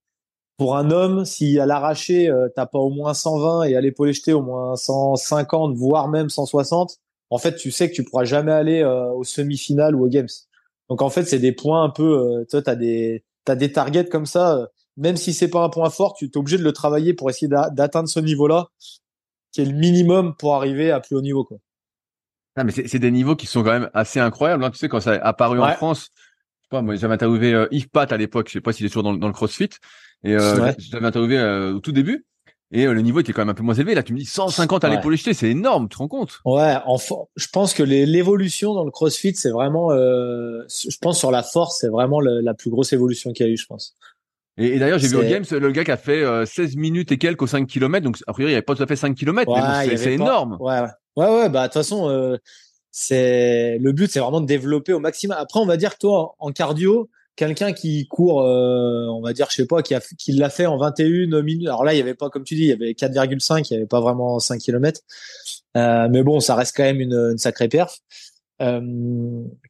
[0.60, 3.80] pour un homme, si à l'arraché, tu euh, t'as pas au moins 120 et à
[3.80, 6.98] l'épaule jetée au moins 150, voire même 160,
[7.30, 10.28] en fait, tu sais que tu pourras jamais aller euh, aux semi-finales ou aux games.
[10.90, 14.10] Donc en fait, c'est des points un peu, euh, toi, t'as des, t'as des targets
[14.10, 14.68] comme ça.
[14.98, 17.48] même si c'est pas un point fort, tu es obligé de le travailler pour essayer
[17.48, 18.68] d'atteindre ce niveau-là,
[19.52, 21.56] qui est le minimum pour arriver à plus haut niveau, quoi.
[22.56, 24.62] Ah, mais c'est des niveaux qui sont quand même assez incroyables.
[24.62, 24.70] Hein.
[24.70, 26.10] Tu sais, quand ça a apparu en France,
[26.70, 28.48] pas, moi, j'avais interviewé Yves Pat à l'époque.
[28.48, 29.68] Je sais pas s'il est toujours dans, dans le CrossFit.
[30.24, 32.26] Et euh, je t'avais interviewé euh, au tout début.
[32.72, 33.94] Et euh, le niveau était quand même un peu moins élevé.
[33.94, 36.40] Là, tu me dis 150 à l'épaule jetée, c'est énorme, tu te rends compte?
[36.44, 41.32] Ouais, enfin, je pense que l'évolution dans le CrossFit, c'est vraiment, euh, je pense sur
[41.32, 43.96] la force, c'est vraiment la plus grosse évolution qu'il y a eu, je pense.
[44.56, 47.42] Et, d'ailleurs, j'ai vu au Games le gars qui a fait 16 minutes et quelques
[47.42, 49.50] au 5 km, donc a priori, il n'y avait pas tout à fait 5 km,
[49.50, 50.56] mais c'est énorme.
[50.60, 52.38] Ouais, ouais, ouais, ouais bah de toute façon,
[52.92, 55.36] c'est le but, c'est vraiment de développer au maximum.
[55.38, 59.56] Après, on va dire toi, en cardio, quelqu'un qui court, euh, on va dire, je
[59.56, 61.68] sais pas, qui, l'a fait en 21 minutes.
[61.68, 63.76] Alors là, il y avait pas, comme tu dis, il y avait 4,5, il y
[63.76, 65.00] avait pas vraiment 5 km.
[65.76, 67.98] Euh, mais bon, ça reste quand même une, sacrée perf.
[68.60, 68.80] Euh,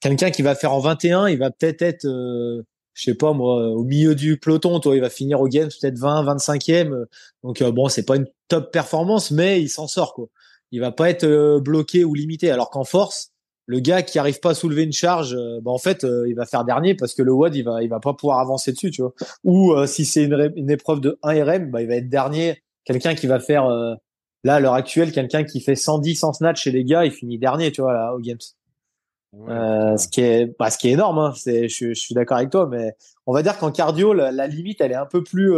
[0.01, 2.63] quelqu'un qui va faire en 21, il va peut-être être, euh,
[2.95, 4.81] je sais pas au milieu du peloton.
[4.81, 7.05] Toi, il va finir au Games peut-être 20, 25e.
[7.45, 10.27] Donc bon, c'est pas une top performance, mais il s'en sort quoi.
[10.73, 12.51] Il va pas être bloqué ou limité.
[12.51, 13.33] Alors qu'en force,
[13.71, 16.35] le gars qui arrive pas à soulever une charge, euh, bah en fait, euh, il
[16.35, 18.91] va faire dernier parce que le WOD il va il va pas pouvoir avancer dessus,
[18.91, 19.15] tu vois.
[19.45, 22.65] Ou euh, si c'est une, une, épreuve de 1 RM, bah il va être dernier.
[22.85, 23.69] Quelqu'un qui va faire
[24.43, 27.39] là à l'heure actuelle, quelqu'un qui fait 110 en snatch chez les gars, il finit
[27.39, 28.39] dernier, tu vois, là, au games.
[29.33, 31.19] ce qui est bah, ce qui est énorme.
[31.19, 31.33] Hein.
[31.37, 32.95] C'est je, suis d'accord avec toi, mais
[33.27, 35.53] on va dire qu'en cardio, la, limite elle est un peu plus.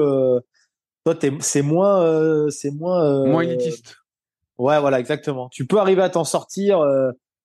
[1.07, 4.02] toi, c'est moins c'est moins moins élitiste.
[4.63, 5.49] Ouais, voilà, exactement.
[5.51, 6.81] Tu peux arriver à t'en sortir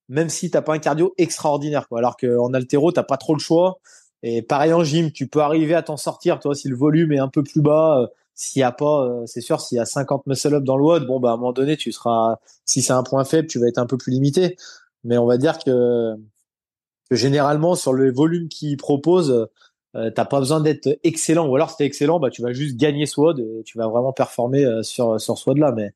[0.10, 1.99] même si t'as pas un cardio extraordinaire, quoi.
[1.99, 3.80] Alors qu'en altéro, t'as pas trop le choix.
[4.23, 7.19] Et pareil en gym, tu peux arriver à t'en sortir, toi, si le volume est
[7.19, 8.01] un peu plus bas.
[8.01, 10.84] Euh, s'il y a pas, euh, c'est sûr, s'il y a 50 muscle-up dans le
[10.84, 13.60] WOD, bon, bah, à un moment donné, tu seras, si c'est un point faible, tu
[13.60, 14.58] vas être un peu plus limité.
[15.03, 16.15] Mais on va dire que,
[17.12, 19.47] généralement, sur le volume qu'il propose,
[19.95, 21.47] euh, t'as pas besoin d'être excellent.
[21.47, 24.13] Ou alors, si t'es excellent, bah, tu vas juste gagner SWOD et tu vas vraiment
[24.13, 25.71] performer euh, sur, sur ce WOD-là.
[25.71, 25.93] Mais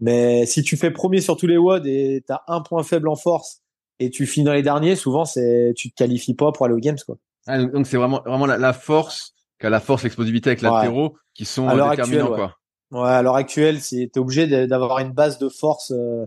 [0.00, 3.08] mais si tu fais premier sur tous les WOD et tu as un point faible
[3.08, 3.62] en force
[3.98, 6.80] et tu finis dans les derniers, souvent c'est tu te qualifies pas pour aller aux
[6.80, 7.16] games quoi.
[7.46, 11.90] Ah, donc c'est vraiment vraiment la, force, la force, l'explosivité avec l'altéro qui sont à
[11.90, 12.36] déterminants ouais.
[12.36, 12.56] quoi.
[12.90, 16.26] Ouais, à l'heure actuelle, tu es obligé d'avoir une base de force euh,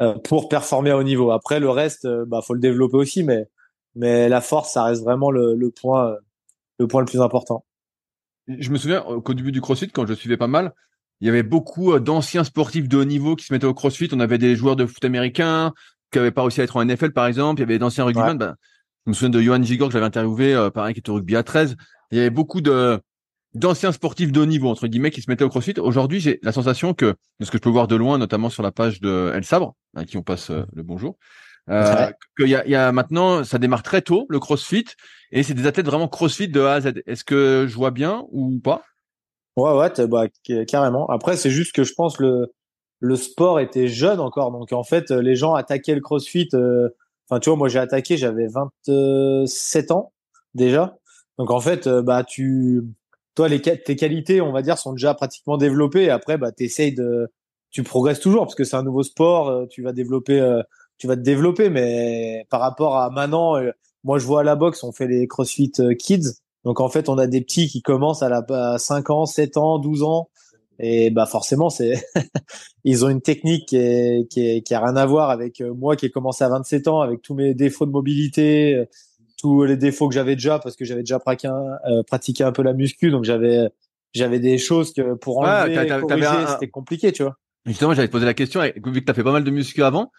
[0.00, 1.30] euh, pour performer à haut niveau.
[1.30, 3.48] Après le reste, euh, bah faut le développer aussi, mais
[3.94, 6.14] mais la force, ça reste vraiment le, le point
[6.78, 7.64] le point le plus important.
[8.46, 10.74] Je me souviens qu'au début du CrossFit, quand je suivais pas mal,
[11.20, 14.08] il y avait beaucoup euh, d'anciens sportifs de haut niveau qui se mettaient au CrossFit.
[14.12, 15.72] On avait des joueurs de foot américains
[16.12, 17.60] qui n'avaient pas réussi à être en NFL, par exemple.
[17.60, 18.36] Il y avait d'anciens rugbymen.
[18.36, 18.54] Ben,
[19.06, 21.36] je me souviens de Johan Gigor que j'avais interviewé, euh, pareil, qui était au rugby
[21.36, 21.76] à 13.
[22.10, 23.00] Il y avait beaucoup de
[23.54, 25.80] d'anciens sportifs de haut niveau, entre guillemets, qui se mettaient au CrossFit.
[25.80, 28.62] Aujourd'hui, j'ai la sensation que, de ce que je peux voir de loin, notamment sur
[28.62, 31.16] la page de El Sabre, à qui on passe euh, le bonjour,
[31.70, 34.84] euh, qu'il y a, y a maintenant, ça démarre très tôt, le CrossFit,
[35.32, 37.02] et c'est des athlètes vraiment CrossFit de A à Z.
[37.06, 38.82] Est-ce que je vois bien ou pas?
[39.56, 40.26] Ouais, ouais, bah,
[40.68, 41.08] carrément.
[41.08, 42.52] Après, c'est juste que je pense le
[43.00, 46.48] le sport était jeune encore, donc en fait, les gens attaquaient le CrossFit.
[46.54, 46.88] Euh,
[47.28, 50.12] enfin, tu vois, moi j'ai attaqué, j'avais 27 ans
[50.54, 50.98] déjà.
[51.38, 52.82] Donc en fait, euh, bah tu,
[53.34, 56.10] toi, les tes qualités, on va dire, sont déjà pratiquement développées.
[56.10, 57.30] Après, bah t'essayes de,
[57.70, 59.48] tu progresses toujours parce que c'est un nouveau sport.
[59.48, 60.40] Euh, tu vas développer,
[60.98, 61.68] tu vas te développer.
[61.70, 63.60] Mais par rapport à maintenant,
[64.04, 66.40] moi je vois à la boxe, on fait les CrossFit Kids.
[66.66, 69.56] Donc en fait, on a des petits qui commencent à, la, à 5 ans, 7
[69.56, 70.30] ans, 12 ans.
[70.80, 72.04] Et bah forcément, c'est
[72.84, 75.72] ils ont une technique qui, est, qui, est, qui a rien à voir avec euh,
[75.72, 78.84] moi qui ai commencé à 27 ans, avec tous mes défauts de mobilité, euh,
[79.38, 82.50] tous les défauts que j'avais déjà parce que j'avais déjà pratiqué un, euh, pratiqué un
[82.50, 83.68] peu la muscu, donc j'avais
[84.12, 87.36] j'avais des choses que pour enlever, c'était compliqué, tu vois.
[87.64, 90.10] Justement, j'avais posé la question, vu que tu as fait pas mal de muscu avant,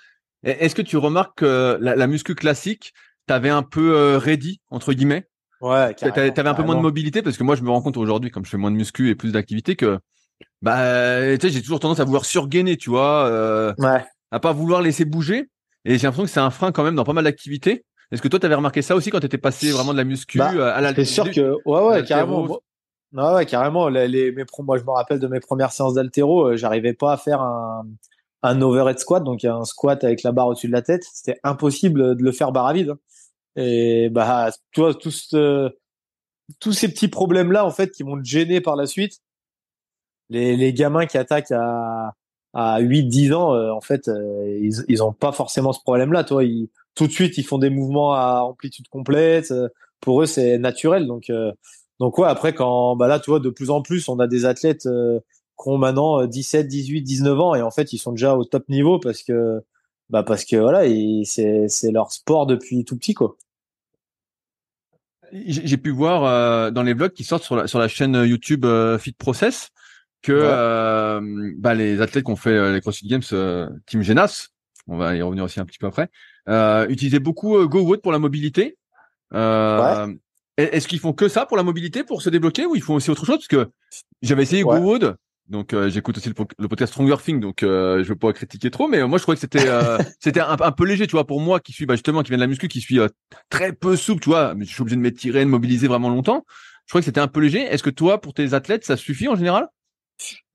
[0.44, 2.94] est-ce que tu remarques que la, la muscu classique,
[3.26, 5.28] t'avais un peu ready entre guillemets?
[5.62, 8.30] Ouais, T'avais un peu moins de mobilité parce que moi je me rends compte aujourd'hui,
[8.30, 10.00] comme je fais moins de muscu et plus d'activité, que
[10.62, 14.06] bah tu sais j'ai toujours tendance à vouloir surgainer, tu vois, euh, ouais.
[14.32, 15.50] à pas vouloir laisser bouger.
[15.86, 17.86] Et j'ai l'impression que c'est un frein quand même dans pas mal d'activités.
[18.12, 20.50] Est-ce que toi t'avais remarqué ça aussi quand t'étais passé vraiment de la muscu bah,
[20.74, 22.60] à la C'est sûr que ouais ouais carrément.
[23.16, 23.88] Ah ouais, carrément.
[23.88, 27.14] Les, les, mes moi, je me rappelle de mes premières séances d'altéro, euh, j'arrivais pas
[27.14, 27.88] à faire un,
[28.44, 31.04] un overhead squat, donc un squat avec la barre au-dessus de la tête.
[31.14, 32.90] C'était impossible de le faire barre à vide.
[32.90, 33.00] Hein.
[33.58, 35.36] Et bah, toi, tous,
[36.60, 39.20] tous ces petits problèmes-là, en fait, qui vont te gêner par la suite.
[40.30, 42.14] Les, les gamins qui attaquent à,
[42.54, 46.24] à 8, 10 ans, euh, en fait, euh, ils, ils ont pas forcément ce problème-là.
[46.24, 49.54] Toi, ils, tout de suite, ils font des mouvements à amplitude complète.
[50.00, 51.08] Pour eux, c'est naturel.
[51.08, 51.32] Donc,
[52.00, 54.46] donc ouais, après quand bah là tu vois de plus en plus on a des
[54.46, 55.20] athlètes euh,
[55.62, 58.70] qui ont maintenant 17, 18, 19 ans et en fait ils sont déjà au top
[58.70, 59.62] niveau parce que
[60.10, 60.84] bah parce que voilà,
[61.26, 63.36] c'est c'est leur sport depuis tout petit quoi.
[65.32, 68.66] J'ai pu voir euh, dans les vlogs qui sortent sur la, sur la chaîne YouTube
[68.66, 69.70] euh, Fit Process
[70.22, 71.22] que euh,
[71.58, 73.22] bah, les athlètes qui ont fait les CrossFit Games
[73.86, 74.48] Team Genas,
[74.88, 76.10] on va y revenir aussi un petit peu après,
[76.90, 78.78] utilisaient beaucoup GoWood pour la mobilité.
[79.32, 80.18] Ouais.
[80.58, 83.12] Est-ce qu'ils font que ça pour la mobilité, pour se débloquer, ou ils font aussi
[83.12, 83.38] autre chose?
[83.38, 83.70] Parce que
[84.24, 84.80] j'avais essayé ouais.
[84.80, 85.16] GoWood,
[85.50, 88.88] donc euh, j'écoute aussi le, podcast Stronger Thing, donc euh, je veux pas critiquer trop,
[88.88, 91.60] mais moi je trouvais que c'était euh, c'était un, peu léger, tu vois, pour moi
[91.60, 93.00] qui suis bah, justement qui vient de la muscu, qui suis
[93.50, 96.46] très peu souple, tu vois, mais je suis obligé de m'étirer, de mobiliser vraiment longtemps.
[96.86, 97.62] Je crois que c'était un peu léger.
[97.62, 99.68] Est-ce que toi, pour tes athlètes, ça suffit en général?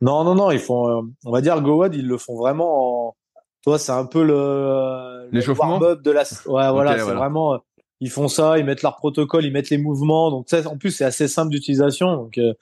[0.01, 3.09] Non, non, non, ils font, on va dire GoWood, ils le font vraiment.
[3.09, 3.17] En...
[3.63, 5.79] Toi, c'est un peu le l'échauffement?
[5.79, 6.23] de la.
[6.47, 7.61] Ouais, voilà, c'est vraiment
[8.03, 10.33] ils font ça, ils mettent leur protocole, ils mettent les mouvements.
[10.33, 12.17] Donc ça, en plus, c'est assez simple d'utilisation.
[12.17, 12.53] Donc, euh,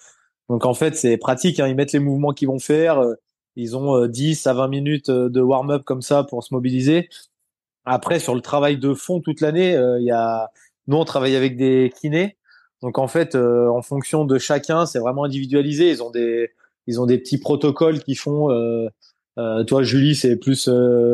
[0.50, 1.60] donc en fait, c'est pratique.
[1.60, 1.68] Hein.
[1.68, 2.98] Ils mettent les mouvements qu'ils vont faire.
[2.98, 3.14] Euh,
[3.54, 7.08] ils ont 10 euh, à 20 minutes de warm-up comme ça pour se mobiliser.
[7.84, 10.50] Après, sur le travail de fond toute l'année, il y a
[10.86, 12.36] nous on travaille avec des kinés.
[12.82, 15.90] Donc en fait, en fonction de chacun, c'est vraiment individualisé.
[15.90, 16.10] Ils ont
[17.06, 18.50] des petits protocoles qui font.
[18.50, 20.68] Euh, toi, Julie, c'est plus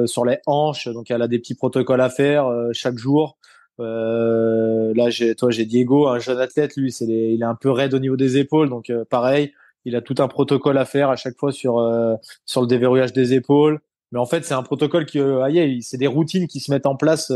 [0.06, 3.38] sur les hanches, donc elle a des petits protocoles à faire chaque jour.
[3.80, 6.76] Euh, là, j'ai, toi, j'ai Diego, un jeune athlète.
[6.76, 9.52] Lui, c'est il est un peu raide au niveau des épaules, donc euh, pareil,
[9.84, 13.12] il a tout un protocole à faire à chaque fois sur euh, sur le déverrouillage
[13.12, 13.80] des épaules.
[14.12, 15.48] Mais en fait, c'est un protocole qui, ah,
[15.80, 17.32] c'est des routines qui se mettent en place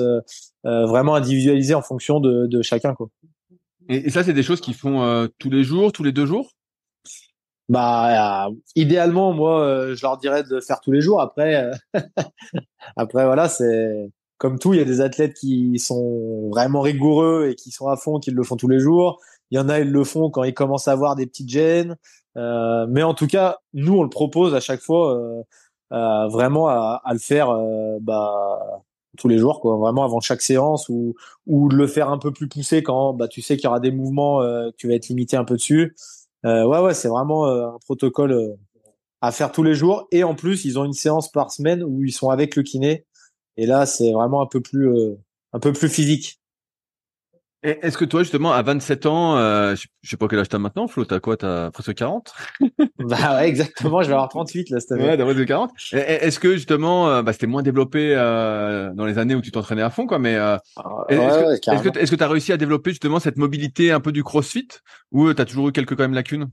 [0.62, 3.08] vraiment individualisées en fonction de, de chacun, quoi.
[3.88, 6.52] Et, ça, c'est des choses qu'ils font tous les jours, tous les deux jours?
[7.68, 11.20] Bah, idéalement, moi, je leur dirais de faire tous les jours.
[11.20, 11.72] Après,
[12.96, 14.08] après, voilà, c'est
[14.40, 17.96] comme tout, il y a des athlètes qui sont vraiment rigoureux et qui sont à
[17.96, 19.20] fond, qui le font tous les jours.
[19.50, 21.96] Il y en a, ils le font quand ils commencent à avoir des petites gènes.
[22.38, 25.42] Euh, mais en tout cas, nous, on le propose à chaque fois euh,
[25.92, 28.82] euh, vraiment à, à, le faire euh, bah,
[29.18, 29.76] tous les jours, quoi.
[29.76, 31.14] Vraiment avant chaque séance ou
[31.46, 33.80] ou de le faire un peu plus poussé quand bah tu sais qu'il y aura
[33.80, 35.94] des mouvements euh, que tu vas être limité un peu dessus.
[36.44, 38.56] ouais, ouais, c'est vraiment un protocole
[39.20, 40.08] à faire tous les jours.
[40.12, 43.04] Et en plus, ils ont une séance par semaine où ils sont avec le kiné
[43.56, 45.14] et là, c'est vraiment un peu plus, euh,
[45.52, 46.40] un peu plus physique.
[47.62, 50.88] Est-ce que toi, justement, à 27 ans, euh, je sais pas quel âge t'as maintenant,
[50.88, 52.32] Flo, t'as quoi T'as presque 40
[52.98, 55.04] Bah ouais, exactement, je vais avoir 38 là cette année.
[55.04, 55.70] Ouais, de 40.
[55.92, 59.82] Est-ce que justement, euh, bah, c'était moins développé euh, dans les années où tu t'entraînais
[59.82, 62.92] à fond, quoi, mais euh, ah, est-ce que est-ce que tu as réussi à développer
[62.92, 64.68] justement cette mobilité un peu du CrossFit
[65.12, 66.48] ou t'as toujours eu quelques quand même lacunes?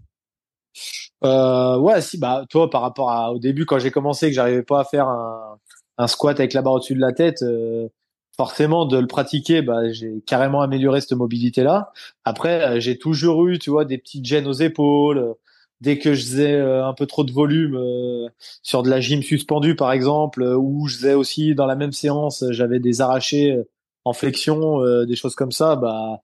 [1.23, 4.63] Euh, Ouais, si, bah toi, par rapport à au début quand j'ai commencé, que j'arrivais
[4.63, 5.57] pas à faire un
[5.97, 7.89] un squat avec la barre au-dessus de la tête, euh,
[8.35, 11.91] forcément de le pratiquer, bah, j'ai carrément amélioré cette mobilité-là.
[12.23, 15.35] Après, euh, j'ai toujours eu, tu vois, des petites gênes aux épaules.
[15.81, 17.79] Dès que je faisais euh, un peu trop de volume
[18.63, 22.43] sur de la gym suspendue, par exemple, ou je faisais aussi dans la même séance,
[22.51, 23.59] j'avais des arrachés
[24.05, 26.21] en flexion, des choses comme ça, bah,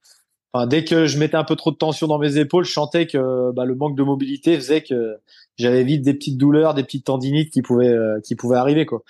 [0.56, 3.08] Enfin, dès que je mettais un peu trop de tension dans mes épaules, je sentais
[3.08, 5.18] que bah, le manque de mobilité faisait que
[5.58, 9.02] j'avais vite des petites douleurs, des petites tendinites qui pouvaient qui pouvaient arriver quoi.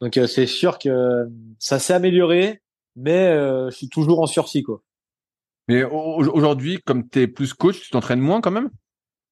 [0.00, 2.62] Donc euh, c'est sûr que ça s'est amélioré,
[2.96, 4.82] mais euh, je suis toujours en sursis quoi.
[5.68, 8.70] Mais aujourd'hui, comme tu es plus coach, tu t'entraînes moins quand même?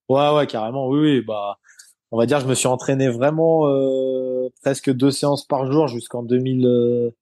[0.08, 0.88] Ouais, ouais, carrément.
[0.88, 1.20] Oui, oui.
[1.20, 1.58] Bah,
[2.12, 6.22] on va dire, je me suis entraîné vraiment euh, presque deux séances par jour jusqu'en
[6.22, 7.12] 2000,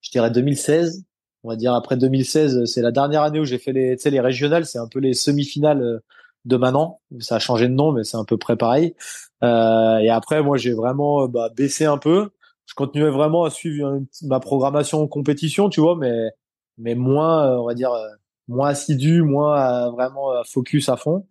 [0.00, 1.04] je dirais 2016.
[1.44, 4.10] On va dire après 2016, c'est la dernière année où j'ai fait les, tu sais,
[4.10, 6.00] les régionales, c'est un peu les semi-finales
[6.44, 7.00] de Manan.
[7.20, 8.94] Ça a changé de nom, mais c'est à peu près pareil.
[9.42, 12.30] Euh, et après, moi, j'ai vraiment bah, baissé un peu
[12.66, 16.30] je continuais vraiment à suivre ma programmation en compétition, tu vois, mais
[16.78, 18.06] mais moins, euh, on va dire, euh,
[18.48, 21.26] moins assidu, moins vraiment focus à fond.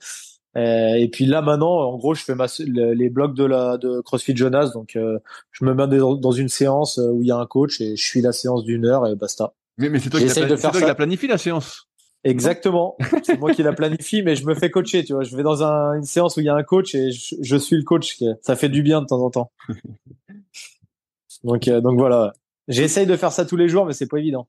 [0.55, 4.35] Et, puis là maintenant, en gros, je fais ma, les blocs de la de CrossFit
[4.35, 5.17] Jonas, donc euh,
[5.51, 8.21] je me mets dans une séance où il y a un coach et je suis
[8.21, 9.53] la séance d'une heure et basta.
[9.79, 11.87] Mais, mais c'est toi, qui la, planifie la séance.
[12.23, 12.95] Exactement.
[13.23, 15.23] c'est moi qui la planifie, mais je me fais coacher, tu vois.
[15.23, 17.57] Je vais dans un, une séance où il y a un coach et je, je
[17.57, 18.17] suis le coach.
[18.41, 19.51] Ça fait du bien de temps en temps.
[21.43, 22.33] Donc, euh, donc voilà.
[22.67, 24.47] J'essaye de faire ça tous les jours, mais c'est pas évident.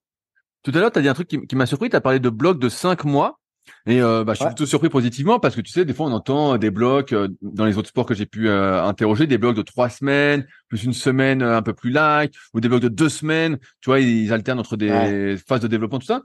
[0.62, 1.90] Tout à l'heure, tu as dit un truc qui, m'a surpris.
[1.90, 3.38] Tu as parlé de blocs de 5 mois.
[3.86, 6.12] Et euh, bah, je suis plutôt surpris positivement parce que tu sais, des fois on
[6.12, 9.56] entend des blocs euh, dans les autres sports que j'ai pu euh, interroger, des blocs
[9.56, 13.08] de trois semaines, plus une semaine un peu plus light, ou des blocs de deux
[13.08, 13.58] semaines.
[13.80, 16.22] Tu vois, ils, alternent entre des phases de développement, tout ça.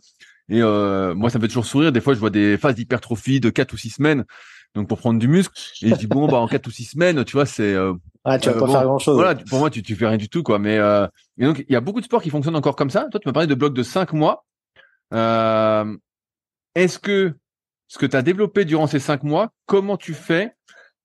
[0.49, 1.91] Et moi, ça me fait toujours sourire.
[1.91, 4.25] Des fois, je vois des phases d'hypertrophie de quatre ou six semaines,
[4.75, 5.53] donc pour prendre du muscle.
[5.82, 7.75] Et je dis bon, bah en quatre ou six semaines, tu vois, c'est
[8.25, 9.15] ah, tu vas pas faire grand chose.
[9.15, 10.60] Voilà, pour moi, tu, tu fais rien du tout, quoi.
[10.60, 10.75] Mais
[11.38, 13.08] et donc, il y a beaucoup de sports qui fonctionnent encore comme ça.
[13.12, 14.45] Toi, tu m'as parlé de blocs de cinq mois.
[16.75, 17.34] Est-ce que
[17.89, 20.55] ce que tu as développé durant ces cinq mois, comment tu fais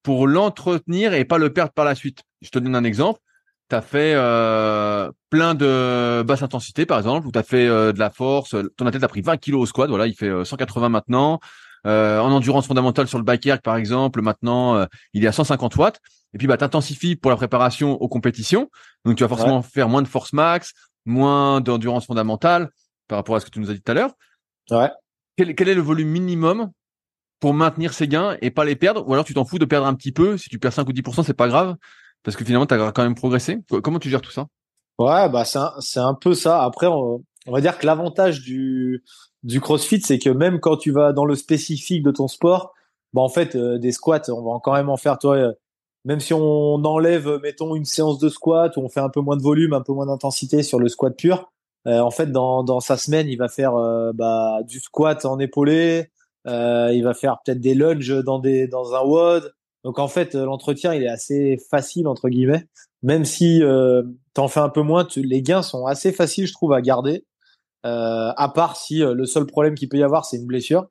[0.02, 2.22] pour l'entretenir et pas le perdre par la suite?
[2.42, 3.20] Je te donne un exemple.
[3.70, 7.92] Tu as fait euh, plein de basse intensité, par exemple, ou tu as fait euh,
[7.92, 8.54] de la force.
[8.76, 11.00] Ton athlète a pris 20 kilos au squat, voilà, il fait 180
[11.86, 16.00] euh, en endurance fondamentale sur le bike par exemple, maintenant, il est à 150 watts.
[16.32, 18.68] Et puis, bah, tu intensifies pour la préparation aux compétitions.
[19.04, 20.72] Donc, tu vas forcément faire moins de force max,
[21.04, 22.70] moins d'endurance fondamentale
[23.06, 24.14] par rapport à ce que tu nous as dit tout à l'heure.
[24.70, 24.90] Ouais
[25.36, 26.70] quel, est le volume minimum
[27.40, 29.06] pour maintenir ces gains et pas les perdre?
[29.08, 30.92] Ou alors tu t'en fous de perdre un petit peu Si tu perds 5 ou
[30.92, 31.76] 10%, c'est pas grave
[32.22, 33.58] parce que finalement, tu as quand même progressé.
[33.82, 34.46] Comment tu gères tout ça?
[34.98, 36.62] Ouais, bah c'est un, c'est un peu ça.
[36.62, 39.04] Après, on, va dire que l'avantage du,
[39.44, 42.74] du CrossFit, c'est que même quand tu vas dans le spécifique de ton sport,
[43.12, 45.52] bah en fait, euh, des squats, on va quand même en faire, toi, euh,
[46.04, 49.36] même si on enlève, mettons, une séance de squat où on fait un peu moins
[49.36, 51.52] de volume, un peu moins d'intensité sur le squat pur,
[51.86, 55.38] euh, en fait, dans, dans sa semaine, il va faire euh, bah, du squat en
[55.38, 56.10] épaulé,
[56.46, 59.52] euh, il va faire peut-être des lunges dans des dans un WOD.
[59.84, 62.66] Donc en fait, l'entretien il est assez facile entre guillemets,
[63.02, 64.02] même si euh,
[64.32, 67.24] t'en fais un peu moins, les gains sont assez faciles, je trouve, à garder.
[67.84, 70.86] Euh, à part si le seul problème qu'il peut y avoir, c'est une blessure,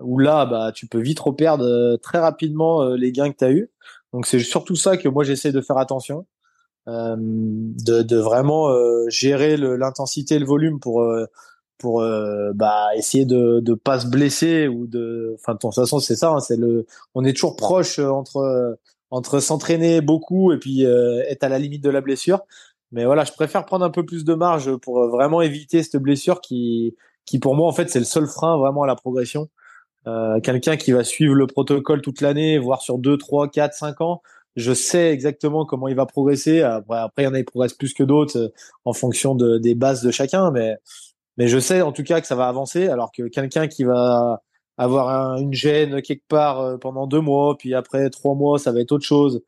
[0.00, 3.70] où là, bah, tu peux vite reperdre très rapidement les gains que tu as eu.
[4.12, 6.26] Donc c'est surtout ça que moi j'essaie de faire attention.
[6.88, 11.26] Euh, de, vraiment euh, gérer l'intensité et le volume pour euh,
[11.78, 12.04] pour
[12.54, 16.30] bah essayer de de pas se blesser ou de enfin de toute façon c'est ça
[16.30, 18.78] hein, c'est le on est toujours proche entre
[19.10, 22.40] entre s'entraîner beaucoup et puis être à la limite de la blessure
[22.92, 26.40] mais voilà je préfère prendre un peu plus de marge pour vraiment éviter cette blessure
[26.40, 29.48] qui qui pour moi en fait c'est le seul frein vraiment à la progression
[30.06, 34.00] euh, quelqu'un qui va suivre le protocole toute l'année voire sur 2 3 4 5
[34.00, 34.22] ans
[34.56, 36.60] je sais exactement comment il va progresser.
[36.62, 38.48] Après, après il y en a qui progressent plus que d'autres euh,
[38.84, 40.76] en fonction de, des bases de chacun, mais
[41.38, 42.88] mais je sais en tout cas que ça va avancer.
[42.88, 44.42] Alors que quelqu'un qui va
[44.78, 48.80] avoir une gêne quelque part euh, pendant deux mois, puis après trois mois, ça va
[48.80, 49.42] être autre chose.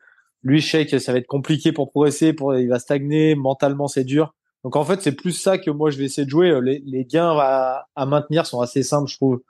[0.44, 4.04] Lui, je que ça va être compliqué pour progresser, pour il va stagner mentalement, c'est
[4.04, 4.34] dur.
[4.62, 6.58] Donc en fait, c'est plus ça que moi je vais essayer de jouer.
[6.62, 9.42] Les, gains à, à maintenir sont assez simples, je trouve.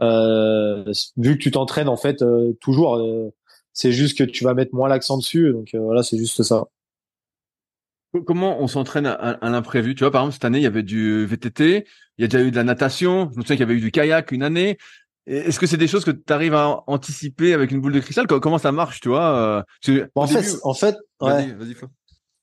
[0.00, 3.34] Euh, vu que tu t'entraînes en fait euh, toujours euh,
[3.72, 5.52] c'est juste que tu vas mettre moins l'accent dessus.
[5.52, 6.64] Donc voilà, c'est juste ça.
[8.24, 9.94] Comment on s'entraîne à, l'imprévu?
[9.94, 12.42] Tu vois, par exemple, cette année, il y avait du VTT, il y a déjà
[12.42, 14.78] eu de la natation, je me souviens qu'il y avait eu du kayak une année.
[15.28, 18.26] Est-ce que c'est des choses que tu arrives à anticiper avec une boule de cristal?
[18.26, 21.54] Comment ça marche, tu vois euh, en, fait, en fait, ouais.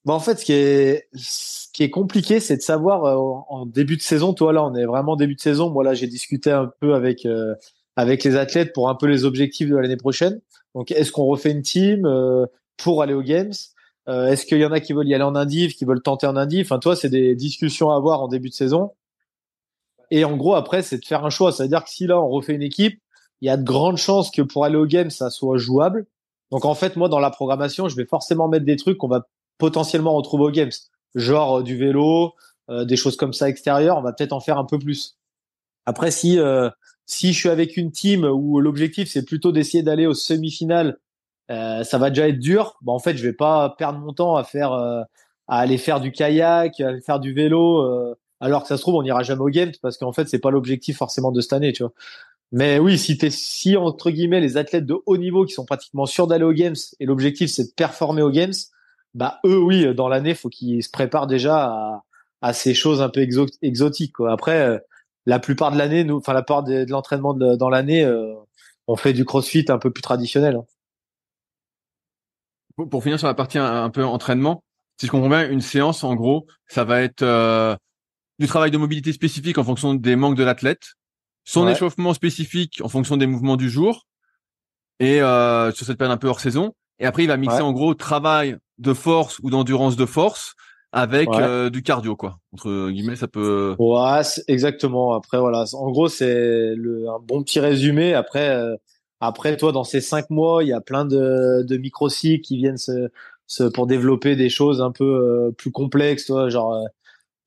[0.06, 3.66] Bah, en fait, ce qui est, ce qui est compliqué, c'est de savoir euh, en
[3.66, 4.34] début de saison.
[4.34, 5.72] Toi, là, on est vraiment début de saison.
[5.72, 7.28] Moi, là, j'ai discuté un peu avec
[7.96, 10.42] avec les athlètes pour un peu les objectifs de l'année prochaine.
[10.74, 12.46] Donc, est-ce qu'on refait une team euh,
[12.78, 13.54] pour aller aux games?
[14.08, 16.28] Euh, Est-ce qu'il y en a qui veulent y aller en indiv, qui veulent tenter
[16.28, 16.66] en indiv?
[16.66, 18.92] Enfin, toi, c'est des discussions à avoir en début de saison.
[20.12, 21.52] Et en gros, après, c'est de faire un choix.
[21.52, 23.00] C'est-à-dire que si là, on refait une équipe,
[23.42, 26.06] il y a de grandes chances que pour aller aux games, ça soit jouable.
[26.52, 29.28] Donc, en fait, moi, dans la programmation, je vais forcément mettre des trucs qu'on va
[29.58, 30.72] potentiellement retrouver aux games,
[31.16, 32.34] genre euh, du vélo,
[32.70, 33.96] des choses comme ça extérieures.
[33.98, 35.20] On va peut-être en faire un peu plus.
[35.86, 36.40] Après, si
[37.06, 40.98] si je suis avec une team où l'objectif c'est plutôt d'essayer d'aller aux semi-finales,
[41.52, 42.76] euh, ça va déjà être dur.
[42.82, 45.02] Bah, en fait, je vais pas perdre mon temps à faire, euh,
[45.48, 48.16] à aller faire du kayak, à aller faire du vélo, euh,
[48.46, 50.52] alors que ça se trouve on n'ira jamais au games parce qu'en fait c'est pas
[50.52, 51.84] l'objectif forcément de cette année, tu.
[52.52, 56.28] Mais oui, si si entre guillemets les athlètes de haut niveau qui sont pratiquement sûrs
[56.28, 58.54] d'aller aux games et l'objectif c'est de performer aux games,
[59.16, 62.04] bah eux oui dans l'année faut qu'ils se préparent déjà
[62.42, 63.28] à, ces choses un peu
[63.64, 64.14] exotiques.
[64.30, 64.80] Après
[65.26, 68.36] la plupart de l'année, enfin la part de, l'entraînement dans l'année, euh,
[68.88, 70.56] on fait du CrossFit un peu plus traditionnel.
[70.56, 70.66] Hein.
[72.90, 74.64] Pour, finir sur la partie un, peu entraînement,
[75.00, 77.76] si je comprends bien, une séance, en gros, ça va être euh,
[78.40, 80.94] du travail de mobilité spécifique en fonction des manques de l'athlète,
[81.44, 84.08] son échauffement spécifique en fonction des mouvements du jour,
[85.00, 86.74] et euh, sur cette période un peu hors saison.
[87.00, 90.56] Et après, il va mixer en gros travail de force ou d'endurance de force
[90.92, 92.40] avec euh, du cardio quoi.
[92.54, 95.14] Entre guillemets ça peut ouais exactement.
[95.14, 98.14] Après voilà en gros c'est le un bon petit résumé.
[98.14, 98.76] Après euh,
[99.20, 102.56] après toi dans ces cinq mois il y a plein de de micro cycles qui
[102.56, 103.10] viennent se,
[103.46, 106.82] se pour développer des choses un peu euh, plus complexes toi genre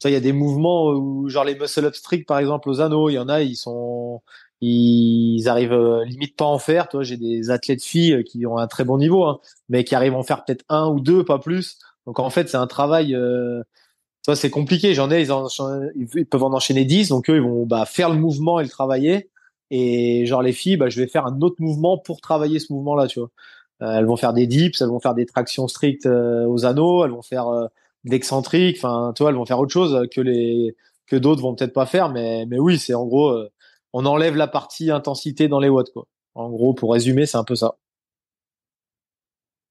[0.05, 3.09] il y a des mouvements où, genre les muscle up strict, par exemple, aux anneaux,
[3.09, 4.21] il y en a, ils sont,
[4.61, 6.89] ils arrivent euh, limite pas à en faire.
[6.89, 9.95] Toi, j'ai des athlètes filles euh, qui ont un très bon niveau, hein, mais qui
[9.95, 11.79] arrivent à en faire peut-être un ou deux, pas plus.
[12.07, 13.15] Donc en fait, c'est un travail.
[13.15, 13.63] Euh,
[14.25, 14.95] toi, c'est compliqué.
[14.95, 18.17] J'en ai, ils, ils, peuvent en enchaîner 10, donc eux, ils vont bah, faire le
[18.17, 19.31] mouvement et le travailler.
[19.71, 23.07] Et genre les filles, bah, je vais faire un autre mouvement pour travailler ce mouvement-là,
[23.07, 23.31] tu vois.
[23.81, 27.23] elles vont faire des dips, elles vont faire des tractions strictes aux anneaux, elles vont
[27.23, 27.69] faire
[28.09, 28.79] d'excentriques.
[28.79, 32.11] Enfin, toi, elles vont faire autre chose que les que d'autres vont peut-être pas faire.
[32.11, 33.33] Mais mais oui, c'est en gros
[33.93, 36.07] on enlève la partie intensité dans les watts, quoi.
[36.35, 37.77] En gros, pour résumer, c'est un peu ça.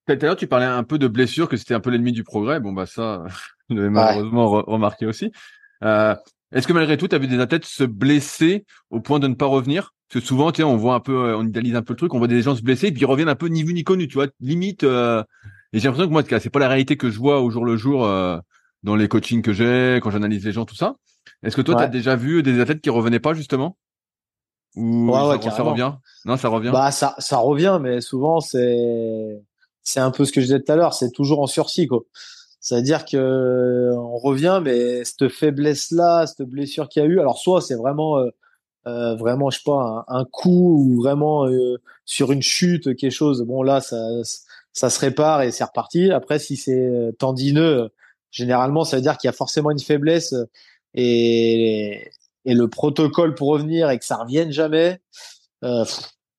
[0.08, 2.24] Tout à l'heure, tu parlais un peu de blessure, que c'était un peu l'ennemi du
[2.24, 2.60] progrès.
[2.60, 3.26] Bon, bah ça,
[3.70, 5.32] je l'avais malheureusement remarqué aussi.
[5.84, 6.16] Euh,
[6.52, 9.36] est-ce que malgré tout, tu as vu des athlètes se blesser au point de ne
[9.36, 9.94] pas revenir?
[10.10, 11.98] Parce que souvent, tu sais, on voit un peu, euh, on idéalise un peu le
[11.98, 13.74] truc, on voit des gens se blesser, et puis ils reviennent un peu ni vu
[13.74, 14.84] ni connu, tu vois, limite.
[14.84, 15.24] Euh,
[15.74, 17.78] et j'ai l'impression que moi, c'est pas la réalité que je vois au jour le
[17.78, 18.08] jour
[18.84, 20.96] dans les coachings que j'ai, quand j'analyse les gens, tout ça.
[21.44, 23.78] Est-ce que toi, tu as déjà vu des athlètes qui revenaient pas justement?
[24.78, 25.94] Ou ça, revient?
[26.26, 26.70] Non, ça revient?
[26.72, 29.42] Bah ça, ça revient, mais souvent c'est
[29.82, 32.02] c'est un peu ce que je disais tout à l'heure, c'est toujours en sursis quoi.
[32.60, 37.40] C'est-à-dire que on revient, mais cette faiblesse là, cette blessure qu'il y a eu, alors
[37.40, 38.30] soit c'est vraiment euh,
[38.86, 43.42] euh, vraiment je sais pas un, coup ou vraiment euh, sur une chute quelque chose.
[43.44, 43.98] Bon là ça
[44.78, 46.12] ça se répare et c'est reparti.
[46.12, 47.90] Après si c'est tendineux,
[48.32, 50.36] généralement ça veut dire qu'il y a forcément une faiblesse
[50.94, 52.12] et
[52.46, 55.02] et le protocole pour revenir et que ça revienne jamais,
[55.66, 55.84] euh,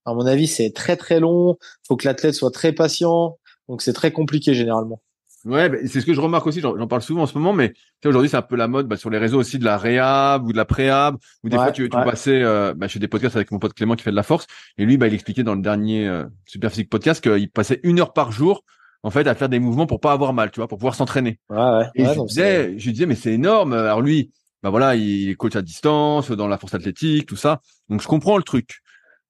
[0.06, 1.58] à mon avis, c'est très très long.
[1.86, 5.02] Faut que l'athlète soit très patient, donc c'est très compliqué généralement.
[5.48, 6.60] Ouais, c'est ce que je remarque aussi.
[6.60, 7.72] J'en parle souvent en ce moment, mais
[8.04, 10.52] aujourd'hui c'est un peu la mode bah, sur les réseaux aussi de la réhab ou
[10.52, 12.42] de la préhab, ou des fois tu, tu passais.
[12.42, 14.46] Euh, bah, je fais des podcasts avec mon pote Clément qui fait de la force,
[14.76, 17.98] et lui, bah, il expliquait dans le dernier euh, Super Physique podcast qu'il passait une
[17.98, 18.62] heure par jour
[19.02, 21.38] en fait à faire des mouvements pour pas avoir mal, tu vois, pour pouvoir s'entraîner.
[21.48, 23.72] Ouais, ouais, et je, disais, je disais, mais c'est énorme.
[23.72, 24.32] Alors lui,
[24.62, 27.60] bah voilà, il est coach à distance, dans la force athlétique, tout ça.
[27.88, 28.80] Donc je comprends le truc.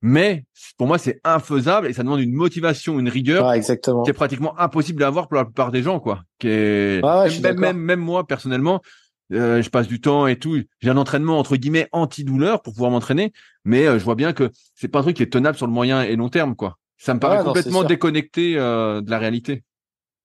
[0.00, 0.44] Mais
[0.76, 4.04] pour moi, c'est infaisable et ça demande une motivation, une rigueur exactement.
[4.04, 6.22] qui est pratiquement impossible à avoir pour la plupart des gens, quoi.
[6.38, 7.02] Qui est...
[7.42, 8.80] même, même, même, moi personnellement,
[9.32, 10.62] euh, je passe du temps et tout.
[10.80, 13.32] J'ai un entraînement entre guillemets anti-douleur pour pouvoir m'entraîner,
[13.64, 15.72] mais euh, je vois bien que c'est pas un truc qui est tenable sur le
[15.72, 16.78] moyen et long terme, quoi.
[16.96, 19.64] Ça me paraît complètement déconnecté euh, de la réalité.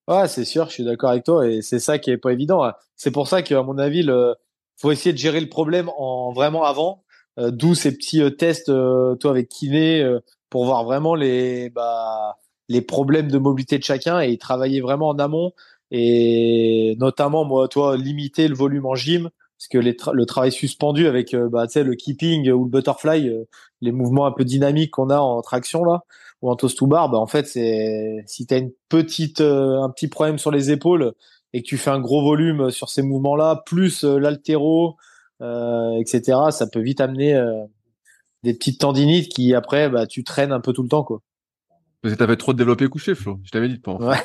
[0.08, 2.62] Ouais, c'est sûr, je suis d'accord avec toi et c'est ça qui est pas évident.
[2.96, 4.36] C'est pour ça qu'à mon avis, le,
[4.78, 7.03] faut essayer de gérer le problème en vraiment avant.
[7.40, 10.06] Euh, d'où ces petits euh, tests, euh, toi avec kiné,
[10.50, 12.38] pour voir vraiment les bah,
[12.70, 15.52] les problèmes de mobilité de chacun et travailler vraiment en amont.
[15.92, 21.36] Et notamment moi, toi, limiter le volume en gym parce que le travail suspendu avec
[21.36, 23.32] bah, le keeping ou le butterfly,
[23.82, 26.04] les mouvements un peu dynamiques qu'on a en traction là
[26.42, 29.90] ou en toast to bar, bah en fait c'est si tu as une petite un
[29.90, 31.14] petit problème sur les épaules,
[31.54, 34.94] et que tu fais un gros volume sur ces mouvements-là, plus euh, l'altéro, euh,
[35.42, 37.66] etc., ça peut vite amener euh,
[38.44, 41.22] des petites tendinites qui après, bah, tu traînes un peu tout le temps, quoi.
[42.02, 43.40] Parce que t'avais trop développé couché, Flo.
[43.46, 44.18] Je t'avais dit de pas Ouais.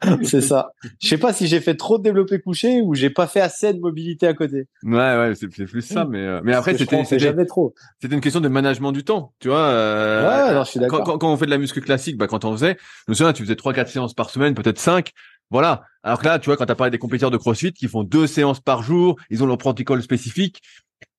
[0.22, 0.72] c'est ça.
[0.98, 3.74] Je sais pas si j'ai fait trop de développé couché ou j'ai pas fait assez
[3.74, 4.66] de mobilité à côté.
[4.82, 7.74] Ouais, ouais, c'est plus ça, mais euh, mais après c'était jamais trop.
[8.00, 9.58] C'était une question de management du temps, tu vois.
[9.58, 11.04] Euh, ouais, non, je suis d'accord.
[11.04, 13.34] Quand, quand, on fait de la muscu classique, bah quand on faisait, je me souviens,
[13.34, 15.10] tu faisais trois quatre séances par semaine, peut-être cinq.
[15.50, 15.82] Voilà.
[16.04, 18.04] Alors que là, tu vois, quand tu as parlé des compétiteurs de CrossFit qui font
[18.04, 20.60] deux séances par jour, ils ont leur protocole spécifique.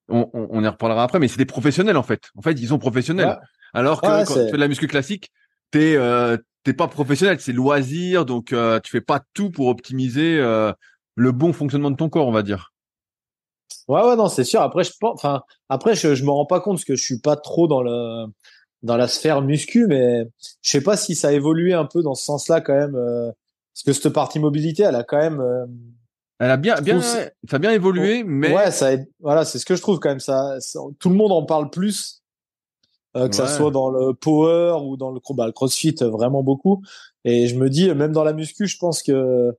[0.07, 2.29] On, on, on y reparlera après, mais c'est des professionnels en fait.
[2.35, 3.39] En fait, ils sont professionnels.
[3.73, 5.31] Alors que quand tu fais de la muscu classique,
[5.71, 10.37] t'es euh, t'es pas professionnel, c'est loisir, donc euh, tu fais pas tout pour optimiser
[10.39, 10.71] euh,
[11.15, 12.71] le bon fonctionnement de ton corps, on va dire.
[13.87, 14.61] Ouais, ouais, non, c'est sûr.
[14.61, 17.35] Après, je enfin, après, je, je me rends pas compte parce que je suis pas
[17.35, 18.27] trop dans le
[18.83, 20.25] dans la sphère muscu, mais
[20.61, 22.95] je sais pas si ça a évolué un peu dans ce sens-là quand même.
[23.75, 25.41] Parce que cette partie mobilité, elle a quand même.
[25.41, 25.65] Euh,
[26.39, 29.75] elle a bien, bien, ça a bien évolué, mais ouais, ça, voilà, c'est ce que
[29.75, 30.19] je trouve quand même.
[30.19, 30.57] Ça,
[30.99, 32.23] tout le monde en parle plus
[33.15, 36.41] euh, que ça soit dans le power ou dans le, bah, le crossfit, euh, vraiment
[36.41, 36.83] beaucoup.
[37.25, 39.53] Et je me dis, même dans la muscu, je pense que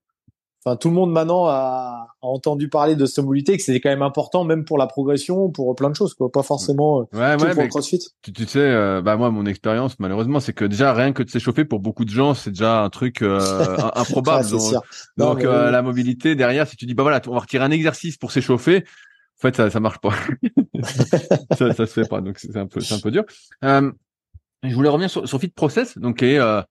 [0.67, 4.03] Enfin, tout le monde maintenant a, a, entendu parler de mobilité, que c'est quand même
[4.03, 6.29] important, même pour la progression, pour plein de choses, quoi.
[6.33, 8.01] Pas forcément euh, ouais, ouais, pour le CrossFit.
[8.23, 11.31] Tu, tu sais, euh, bah moi, mon expérience, malheureusement, c'est que déjà rien que de
[11.31, 13.39] s'échauffer pour beaucoup de gens, c'est déjà un truc euh,
[13.95, 14.51] improbable.
[14.51, 14.75] donc,
[15.17, 18.33] donc la mobilité derrière, si tu dis bah voilà, on va retirer un exercice pour
[18.33, 18.85] s'échauffer,
[19.39, 20.15] en fait, ça, ça marche pas.
[21.57, 22.21] ça, ça se fait pas.
[22.21, 23.25] Donc c'est un peu, c'est un peu dur.
[23.65, 23.93] Euh,
[24.63, 26.63] je voulais revenir sur, sur Fit Process, donc qui est euh,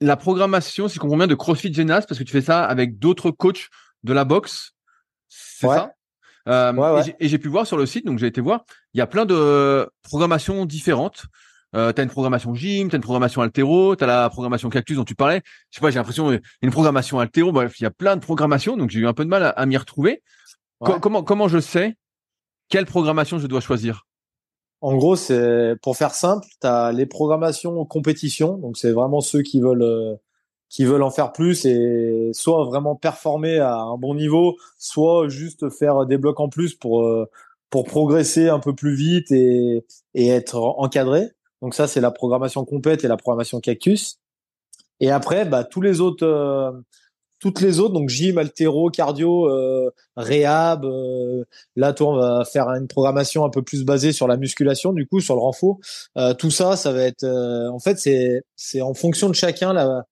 [0.00, 2.98] la programmation, si je comprends bien, de CrossFit Genas, parce que tu fais ça avec
[2.98, 3.68] d'autres coachs
[4.02, 4.72] de la boxe.
[5.28, 5.92] C'est ça?
[6.48, 8.64] Euh, Et j'ai pu voir sur le site, donc j'ai été voir,
[8.94, 11.26] il y a plein de programmations différentes.
[11.76, 14.70] euh, tu as une programmation gym, tu as une programmation altéro, tu as la programmation
[14.70, 15.42] cactus dont tu parlais.
[15.70, 18.78] Je sais pas, j'ai l'impression une programmation altéro, bref, il y a plein de programmations,
[18.78, 20.22] donc j'ai eu un peu de mal à, m'y retrouver.
[20.78, 21.94] comment comment je sais
[22.70, 24.06] quelle programmation je dois choisir?
[24.80, 29.42] En gros, c'est pour faire simple, tu as les programmations compétition, donc c'est vraiment ceux
[29.42, 30.14] qui veulent euh,
[30.68, 35.70] qui veulent en faire plus et soit vraiment performer à un bon niveau, soit juste
[35.70, 37.26] faire des blocs en plus pour euh,
[37.70, 41.30] pour progresser un peu plus vite et, et être encadré.
[41.62, 44.20] Donc ça, c'est la programmation compète et la programmation cactus.
[45.00, 46.72] Et après, bah, tous les autres, euh,
[47.38, 50.84] toutes les autres, donc gym, altéro, cardio, euh, réhab.
[50.84, 51.44] Euh,
[51.76, 55.06] là, toi, on va faire une programmation un peu plus basée sur la musculation, du
[55.06, 55.78] coup, sur le renfort.
[56.16, 60.04] Euh, tout ça, ça va être, en fait, c'est c'est en fonction de chacun là.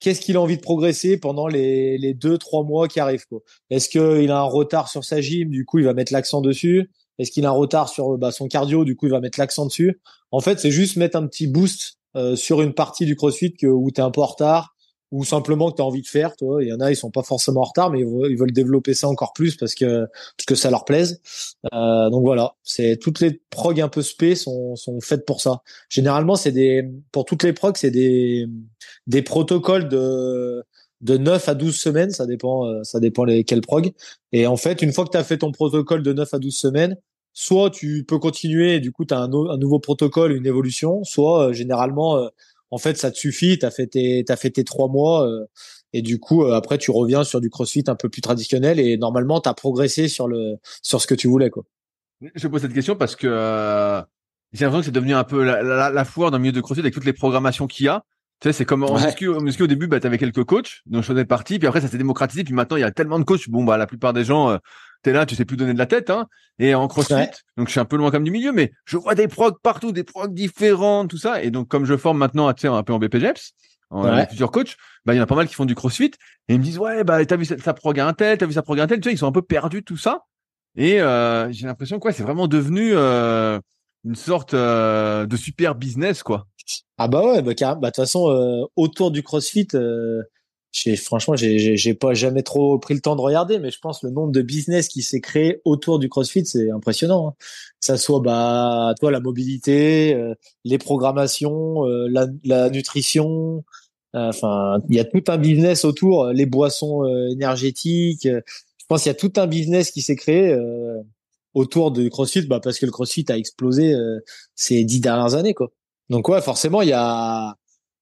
[0.00, 3.26] Qu'est-ce qu'il a envie de progresser pendant les, les deux trois mois qui arrivent
[3.68, 6.90] Est-ce qu'il a un retard sur sa gym, du coup il va mettre l'accent dessus?
[7.20, 9.66] Est-ce qu'il a un retard sur bah, son cardio Du coup, il va mettre l'accent
[9.66, 10.00] dessus?
[10.30, 13.66] En fait, c'est juste mettre un petit boost euh, sur une partie du CrossFit que,
[13.66, 14.74] où tu es un peu en retard
[15.10, 16.36] ou simplement que tu as envie de faire.
[16.36, 16.62] Toi.
[16.62, 19.08] Il y en a, ils sont pas forcément en retard, mais ils veulent, développer ça
[19.08, 20.06] encore plus parce que
[20.36, 21.20] parce que ça leur plaise.
[21.72, 25.62] Euh, donc voilà, c'est toutes les prog un peu spé sont sont faites pour ça.
[25.88, 28.46] Généralement, c'est des pour toutes les progs, c'est des
[29.06, 30.64] des protocoles de
[31.00, 33.92] de 9 à 12 semaines, ça dépend euh, ça dépend lesquels prog.
[34.32, 36.54] Et en fait, une fois que tu as fait ton protocole de 9 à 12
[36.54, 36.96] semaines,
[37.32, 41.52] soit tu peux continuer du coup tu as un, nouveau protocole, une évolution, soit euh,
[41.52, 42.28] généralement euh,
[42.70, 45.46] en fait ça te suffit, tu as fait tes t'as fait tes trois mois euh,
[45.92, 49.40] et du coup après tu reviens sur du CrossFit un peu plus traditionnel et normalement
[49.40, 51.64] tu as progressé sur le sur ce que tu voulais quoi.
[52.34, 53.26] Je pose cette question parce que
[54.52, 56.80] j'ai l'impression que c'est devenu un peu la, la, la foire le milieu de CrossFit
[56.80, 58.04] avec toutes les programmations qu'il y a.
[58.40, 61.08] Tu sais, c'est comme en muscu, au début, bah, tu avais quelques coachs, donc je
[61.08, 63.50] faisais partie, puis après ça s'est démocratisé, puis maintenant il y a tellement de coachs,
[63.50, 64.58] bon bah la plupart des gens,
[65.02, 66.26] t'es là, tu sais plus donner de la tête, hein.
[66.58, 67.14] Et en crossfit,
[67.56, 69.92] donc je suis un peu loin comme du milieu, mais je vois des progs partout,
[69.92, 71.42] des progs différents, tout ça.
[71.42, 73.52] Et donc comme je forme maintenant, à un peu en BPGEPS,
[73.90, 74.26] en ouais.
[74.26, 76.12] plusieurs coachs, bah il y en a pas mal qui font du crossfit
[76.48, 78.52] et ils me disent ouais bah t'as vu sa prog à un tel, t'as vu
[78.52, 80.24] sa prog à un tel, tu sais ils sont un peu perdus tout ça.
[80.76, 83.58] Et euh, j'ai l'impression quoi, c'est vraiment devenu euh,
[84.04, 86.46] une sorte euh, de super business quoi.
[86.98, 89.68] Ah bah ouais, bah bah de toute façon autour du CrossFit,
[90.72, 94.02] j'ai franchement j'ai j'ai pas jamais trop pris le temps de regarder mais je pense
[94.02, 97.34] le nombre de business qui s'est créé autour du CrossFit c'est impressionnant hein.
[97.38, 103.64] que ça soit bah toi la mobilité euh, les programmations euh, la, la, nutrition
[104.14, 109.10] euh, enfin il y a tout un business autour les boissons énergétiques je pense qu'il
[109.10, 110.56] y a tout un business qui s'est créé
[111.54, 113.92] autour du CrossFit bah parce que le CrossFit a explosé
[114.54, 115.72] ces dix dernières années quoi
[116.10, 117.56] donc ouais forcément il y a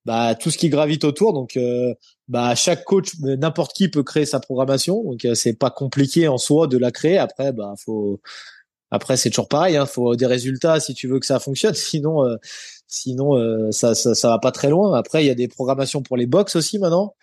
[0.09, 1.35] bah, tout ce qui gravite autour.
[1.35, 1.93] Donc, euh,
[2.29, 5.05] bah, chaque coach, n'importe qui peut créer sa programmation.
[5.05, 7.19] Donc, euh, c'est pas compliqué en soi de la créer.
[7.19, 8.19] Après, bah, faut,
[8.91, 9.77] après, c'est toujours pareil.
[9.77, 11.75] Hein, faut des résultats si tu veux que ça fonctionne.
[11.75, 12.37] Sinon, euh,
[12.87, 13.37] sinon,
[13.71, 14.95] ça, ça, ça va pas très loin.
[14.95, 17.15] Après, il y a des programmations pour les box aussi maintenant.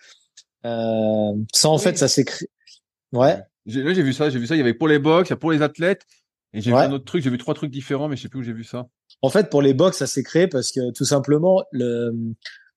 [0.62, 2.46] ça, en fait, ça s'écrit.
[3.12, 3.36] Ouais.
[3.66, 4.30] Là, j'ai vu ça.
[4.30, 4.54] J'ai vu ça.
[4.54, 6.06] Il y avait pour les box, il y a pour les athlètes.
[6.52, 7.24] Et j'ai vu un autre truc.
[7.24, 8.86] J'ai vu trois trucs différents, mais je sais plus où j'ai vu ça.
[9.22, 12.12] En fait, pour les box, ça s'est créé parce que tout simplement, le,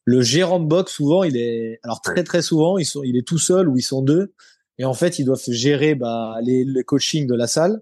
[0.10, 3.28] le gérant de box souvent il est alors très très souvent ils sont il est
[3.28, 4.34] tout seul ou ils sont deux.
[4.80, 7.82] Et en fait ils doivent gérer bah, les, le coaching de la salle.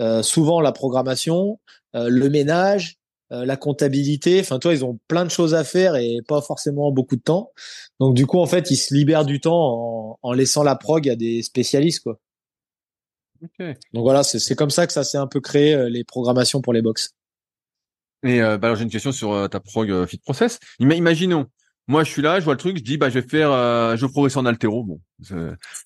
[0.00, 1.60] Euh, souvent la programmation
[1.94, 2.96] euh, le ménage
[3.32, 4.40] euh, la comptabilité.
[4.40, 7.50] Enfin toi ils ont plein de choses à faire et pas forcément beaucoup de temps.
[7.98, 11.08] Donc du coup en fait ils se libèrent du temps en, en laissant la prog
[11.08, 12.20] à des spécialistes quoi.
[13.42, 13.74] Okay.
[13.92, 16.72] donc voilà c'est comme ça que ça s'est un peu créé euh, les programmations pour
[16.72, 17.14] les box.
[18.24, 20.58] Et euh, bah alors j'ai une question sur euh, ta prog euh, Fit Process.
[20.80, 21.46] Imaginons,
[21.86, 23.96] moi je suis là, je vois le truc, je dis bah je vais faire, euh,
[23.96, 24.84] je vais progresser en altéro.
[24.84, 25.36] Bon, c'est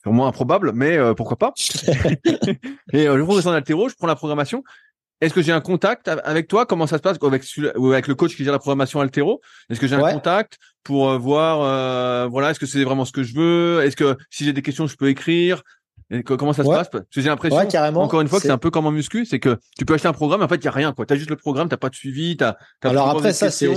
[0.07, 1.53] moins improbable, mais pourquoi pas.
[2.93, 4.63] et je progresse en altéro, je prends la programmation.
[5.21, 6.65] Est-ce que j'ai un contact avec toi?
[6.65, 7.19] Comment ça se passe?
[7.21, 7.45] Avec,
[7.75, 9.41] avec le coach qui gère la programmation altéro?
[9.69, 13.35] Est-ce que j'ai un contact pour voir, voilà, est-ce que c'est vraiment ce que je
[13.35, 13.83] veux?
[13.85, 15.63] Est-ce que si j'ai des questions, je peux écrire?
[16.25, 16.89] Comment ça se passe?
[16.89, 17.59] Parce que j'ai l'impression,
[18.01, 20.09] encore une fois, que c'est un peu comme en muscu, c'est que tu peux acheter
[20.09, 21.05] un programme, en fait, il y a rien, quoi.
[21.05, 22.57] T'as juste le programme, t'as pas de suivi, t'as.
[22.83, 23.69] as Alors après, ça, c'est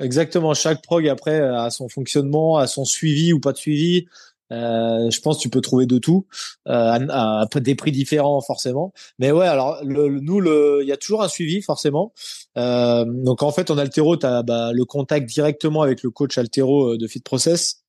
[0.00, 4.06] exactement chaque prog après a son fonctionnement, a son suivi ou pas de suivi.
[4.50, 6.26] Euh, je pense que tu peux trouver de tout
[6.68, 6.72] euh,
[7.10, 8.92] à, à, des prix différents forcément.
[9.18, 12.12] Mais ouais, alors le, nous, le, il y a toujours un suivi forcément.
[12.56, 16.38] Euh, donc en fait, en altéro, tu as bah, le contact directement avec le coach
[16.38, 17.82] altéro euh, de Fit Process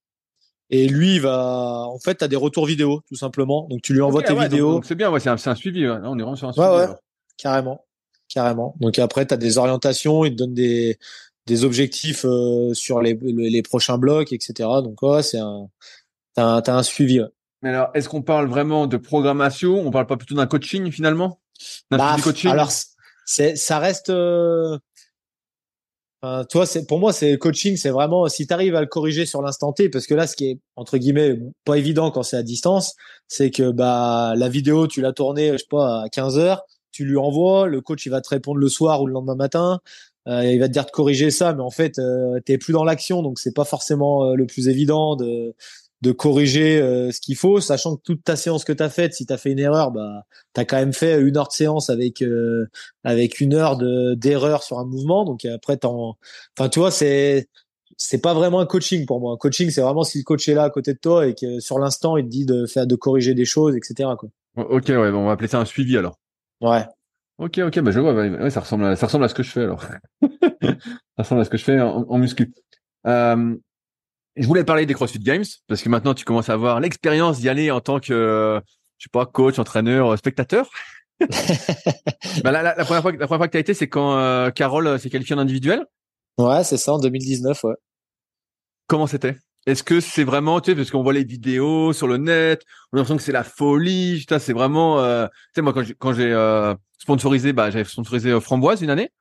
[0.69, 3.67] et lui, il va, en fait, t'as des retours vidéo, tout simplement.
[3.69, 4.81] Donc, tu lui envoies tes vidéos.
[4.83, 5.87] C'est bien, ouais, c'est un, un, suivi.
[5.87, 6.67] on est vraiment sur un suivi.
[6.67, 6.87] Ouais, ouais.
[7.37, 7.85] Carrément.
[8.31, 8.75] Carrément.
[8.79, 10.99] Donc, après, t'as des orientations, il te donne des,
[11.49, 14.69] des objectifs euh, sur les, les, prochains blocs, etc.
[14.83, 15.67] Donc, ouais, c'est un,
[16.35, 17.21] t'as un, as un suivi.
[17.61, 19.85] Mais alors, est-ce qu'on parle vraiment de programmation?
[19.85, 21.41] On parle pas plutôt d'un coaching, finalement?
[21.91, 22.51] D'un bah, coaching?
[22.51, 22.71] Alors,
[23.25, 24.77] c'est, ça reste, euh,
[26.21, 29.25] Enfin, toi, c'est pour moi, c'est coaching, c'est vraiment si tu arrives à le corriger
[29.25, 32.35] sur l'instant T, parce que là, ce qui est entre guillemets pas évident quand c'est
[32.35, 32.95] à distance,
[33.29, 37.05] c'est que bah la vidéo, tu l'as tournée, je sais pas, à 15 heures, tu
[37.05, 39.79] lui envoies, le coach il va te répondre le soir ou le lendemain matin,
[40.29, 43.23] il va te dire de corriger ça, mais en fait, euh, t'es plus dans l'action,
[43.23, 45.55] donc c'est pas forcément euh, le plus évident de
[46.01, 49.13] de corriger euh, ce qu'il faut, sachant que toute ta séance que tu as faite,
[49.13, 50.23] si tu as fait une erreur, bah
[50.53, 52.67] tu as quand même fait une heure de séance avec euh,
[53.03, 55.25] avec une heure de d'erreur sur un mouvement.
[55.25, 56.15] Donc après t'en
[56.57, 57.49] enfin tu vois, c'est
[57.97, 59.33] c'est pas vraiment un coaching pour moi.
[59.33, 61.59] Un coaching, c'est vraiment si le coach est là à côté de toi et que
[61.59, 64.11] sur l'instant, il te dit de faire de corriger des choses, etc.
[64.17, 64.29] Quoi.
[64.55, 66.17] Ok, ouais, bon, on va appeler ça un suivi alors.
[66.61, 66.85] Ouais.
[67.39, 69.49] Ok, ok, bah je vois, ouais, ça ressemble à ça ressemble à ce que je
[69.49, 69.81] fais alors.
[70.61, 70.75] ça
[71.17, 72.53] ressemble à ce que je fais en, en muscu.
[73.07, 73.55] Euh,
[74.35, 77.47] je voulais parler des CrossFit Games parce que maintenant tu commences à avoir l'expérience d'y
[77.47, 78.61] aller en tant que,
[78.97, 80.69] je sais pas, coach, entraîneur, spectateur.
[82.43, 84.51] bah, la, la, première fois, la première fois que tu as été, c'est quand euh,
[84.51, 85.85] Carole euh, s'est qualifiée en individuel.
[86.37, 87.73] Ouais, c'est ça, en 2019, ouais.
[88.87, 89.35] Comment c'était?
[89.65, 92.95] Est-ce que c'est vraiment, tu sais, parce qu'on voit les vidéos sur le net, on
[92.95, 94.25] a l'impression que c'est la folie.
[94.27, 98.89] C'est vraiment, euh, tu sais, moi quand j'ai euh, sponsorisé, bah j'avais sponsorisé Framboise une
[98.89, 99.11] année.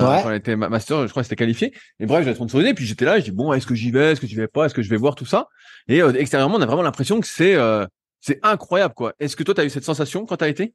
[0.00, 0.22] Euh, ouais.
[0.22, 1.72] quand elle était master, je crois que c'était qualifié.
[2.00, 2.74] Et bref, j'ai sponsorisé.
[2.74, 4.66] Puis j'étais là, je dis bon, est-ce que j'y vais, est-ce que j'y vais pas,
[4.66, 5.48] est-ce que je vais voir tout ça.
[5.88, 7.86] Et euh, extérieurement, on a vraiment l'impression que c'est euh,
[8.20, 9.14] c'est incroyable quoi.
[9.20, 10.74] Est-ce que toi, tu as eu cette sensation quand tu as été?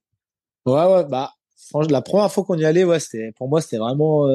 [0.66, 1.34] Ouais, ouais, bah
[1.70, 4.28] franchement, la première fois qu'on y allait, ouais, c'était pour moi, c'était vraiment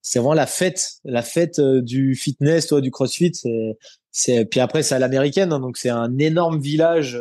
[0.00, 3.34] c'est vraiment la fête, la fête du fitness, toi, du CrossFit.
[3.34, 3.76] C'est
[4.16, 7.18] c'est puis après c'est à l'américaine, hein, donc c'est un énorme village.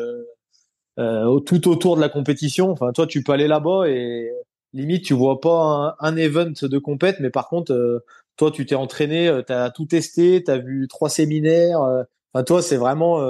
[1.00, 2.70] Euh, tout autour de la compétition.
[2.70, 4.32] Enfin, toi, tu peux aller là-bas et
[4.74, 8.04] limite tu vois pas un, event de compète, mais par contre, euh,
[8.38, 11.82] toi tu t'es entraîné, euh, tu as tout testé, tu as vu trois séminaires.
[11.82, 13.22] Euh, enfin, toi c'est vraiment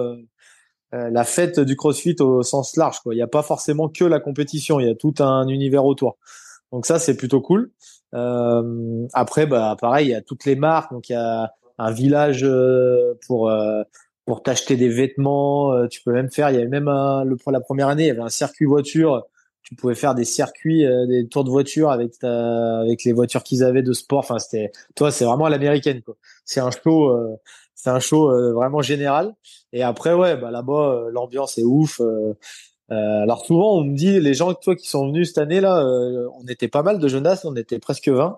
[0.92, 3.00] la fête du CrossFit au sens large.
[3.00, 3.14] Quoi.
[3.14, 6.18] Il n'y a pas forcément que la compétition, il y a tout un univers autour.
[6.72, 7.72] Donc ça c'est plutôt cool.
[8.12, 10.92] après, bah pareil, il y a toutes les marques.
[10.92, 12.46] Donc il y a un village
[13.28, 13.52] pour
[14.26, 15.88] pour t'acheter des vêtements.
[15.88, 16.50] tu peux même faire.
[16.50, 19.26] Il y avait même le pour la première année, il y avait un circuit voiture
[19.64, 23.44] tu pouvais faire des circuits, euh, des tours de voiture avec ta, avec les voitures
[23.44, 24.20] qu'ils avaient de sport.
[24.20, 26.16] Enfin, c'était, toi, c'est vraiment l'américaine, quoi.
[26.46, 27.36] C'est un show, euh,
[27.74, 29.34] c'est un show euh, vraiment général.
[29.72, 32.02] Et après, ouais, bah là-bas, l'ambiance est ouf.
[32.90, 35.84] alors souvent, on me dit, les gens, toi, qui sont venus cette année-là,
[36.40, 38.38] on était pas mal de jeunes on était presque 20.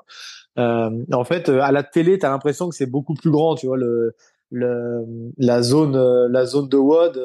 [0.57, 4.15] En fait, à la télé, t'as l'impression que c'est beaucoup plus grand, tu vois, le,
[4.51, 7.21] le, la zone, la zone de WOD,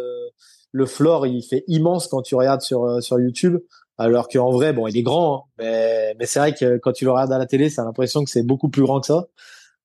[0.72, 3.58] le floor, il fait immense quand tu regardes sur, sur YouTube.
[3.98, 7.04] Alors qu'en vrai, bon, il est grand, hein, mais, mais c'est vrai que quand tu
[7.04, 9.26] le regardes à la télé, ça a l'impression que c'est beaucoup plus grand que ça.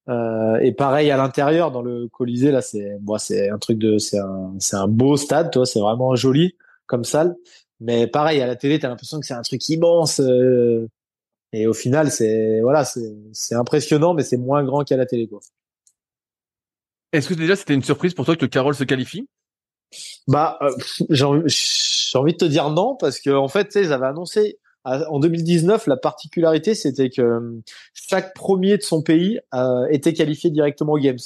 [0.07, 3.97] Euh, et pareil à l'intérieur, dans le Colisée, là, c'est, bon, c'est un truc de,
[3.97, 7.35] c'est un, c'est un beau stade, toi, c'est vraiment joli comme salle.
[7.81, 10.21] Mais pareil à la télé, t'as l'impression que c'est un truc immense.
[10.21, 10.87] Euh,
[11.55, 15.29] et au final, c'est, voilà, c'est, c'est impressionnant, mais c'est moins grand qu'à la télé.
[17.13, 19.29] Est-ce que déjà c'était une surprise pour toi que Carole se qualifie?
[20.27, 20.69] Bah, euh,
[21.09, 21.23] j'ai
[22.17, 25.19] envie de te dire non parce que en fait, tu sais, ils avaient annoncé en
[25.19, 27.61] 2019 la particularité, c'était que
[27.93, 31.17] chaque premier de son pays euh, était qualifié directement aux Games.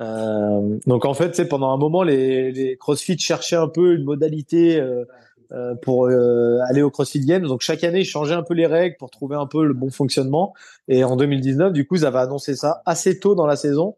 [0.00, 4.04] Euh, donc en fait, sais, pendant un moment, les, les CrossFit cherchaient un peu une
[4.04, 5.04] modalité euh,
[5.52, 7.46] euh pour aller au CrossFit Games.
[7.46, 9.90] Donc chaque année, ils changeaient un peu les règles pour trouver un peu le bon
[9.90, 10.54] fonctionnement.
[10.88, 13.96] Et en 2019, du coup, ils avaient annoncé ça assez tôt dans la saison.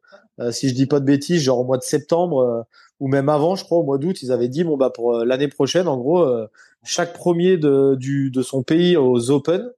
[0.50, 2.66] si je dis pas de bêtises, genre au mois de septembre
[3.00, 5.24] ou même avant, je crois, au mois d'août, ils avaient dit bon bah pour euh,
[5.24, 6.46] l'année prochaine, en gros, euh,
[6.84, 9.70] chaque premier de, du, de son pays aux Open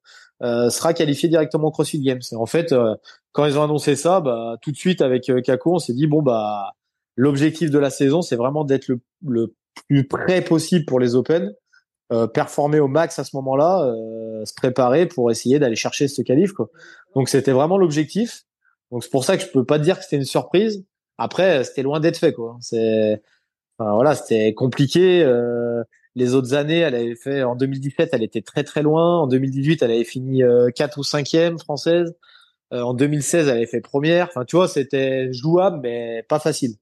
[0.43, 2.21] euh, sera qualifié directement au CrossFit Games.
[2.31, 2.75] Et en fait,
[3.33, 6.23] quand ils ont annoncé ça, bah tout de suite avec Kako, on s'est dit bon
[6.23, 6.75] bah
[7.17, 9.55] l'objectif de la saison, c'est vraiment d'être le, le
[9.89, 11.53] plus près possible pour les Open,
[12.33, 13.95] performer au max à ce moment-là,
[14.45, 16.53] se préparer pour essayer d'aller chercher ce qualif.
[17.15, 18.45] Donc c'était vraiment l'objectif.
[18.91, 20.85] Donc c'est pour ça que je peux pas dire que c'était une surprise.
[21.19, 22.57] Après, c'était loin d'être fait, quoi.
[22.61, 23.21] C'est,
[23.79, 25.23] enfin, voilà, c'était compliqué.
[25.23, 25.83] Euh,
[26.15, 29.21] les autres années, elle avait fait en 2017, elle était très très loin.
[29.21, 32.15] En 2018, elle avait fini euh, 4 ou 5e française.
[32.73, 34.29] Euh, en 2016, elle avait fait première.
[34.29, 36.77] Enfin, tu vois, c'était jouable, mais pas facile.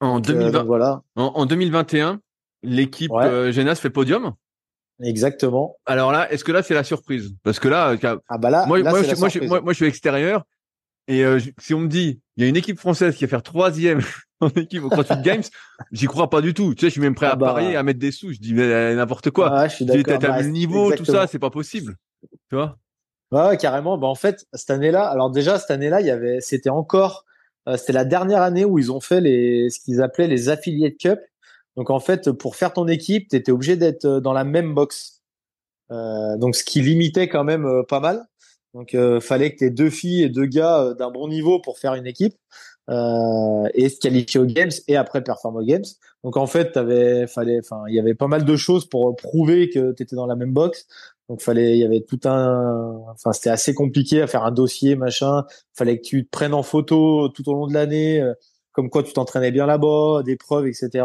[0.00, 1.02] En, 2020, euh, voilà.
[1.16, 2.20] en, 2021,
[2.62, 3.52] l'équipe ouais.
[3.52, 4.34] Genas fait podium?
[5.02, 5.76] Exactement.
[5.86, 7.34] Alors là, est-ce que là c'est la surprise?
[7.42, 7.96] Parce que là,
[8.28, 10.44] ah bah là, moi, là, moi, je, moi, je, moi, moi, je suis extérieur
[11.08, 13.42] et euh, si on me dit, il y a une équipe française qui va faire
[13.42, 14.00] troisième
[14.40, 15.42] en équipe au CrossFit Games,
[15.92, 16.74] j'y crois pas du tout.
[16.74, 17.46] Tu sais, je suis même prêt à ah bah...
[17.46, 18.32] parier, à mettre des sous.
[18.32, 19.50] Je dis mais euh, n'importe quoi.
[19.52, 20.18] Ah, je suis d'accord.
[20.18, 21.06] T'as bah, le niveau, exactement.
[21.06, 21.96] tout ça, c'est pas possible.
[22.48, 22.76] Tu vois?
[23.30, 23.98] Ouais, carrément.
[23.98, 27.35] Bah en fait, cette année-là, alors déjà cette année-là, il y avait, c'était encore, euh,
[27.76, 31.18] c'était la dernière année où ils ont fait les, ce qu'ils appelaient les affiliate cup.
[31.76, 35.22] Donc en fait, pour faire ton équipe, tu étais obligé d'être dans la même box.
[35.90, 38.26] Euh, donc ce qui limitait quand même pas mal.
[38.76, 41.60] Donc, euh, fallait que tu aies deux filles et deux gars euh, d'un bon niveau
[41.60, 42.34] pour faire une équipe
[42.90, 45.84] euh, et se qualifier aux games et après performer aux games.
[46.22, 50.14] Donc, en fait, il y avait pas mal de choses pour prouver que tu étais
[50.14, 50.86] dans la même box.
[51.28, 54.94] Donc, fallait, il y avait tout un, enfin, c'était assez compliqué à faire un dossier,
[54.96, 55.44] machin.
[55.74, 58.34] Fallait que tu te prennes en photo tout au long de l'année, euh,
[58.72, 61.04] comme quoi tu t'entraînais bien là-bas, des preuves, etc.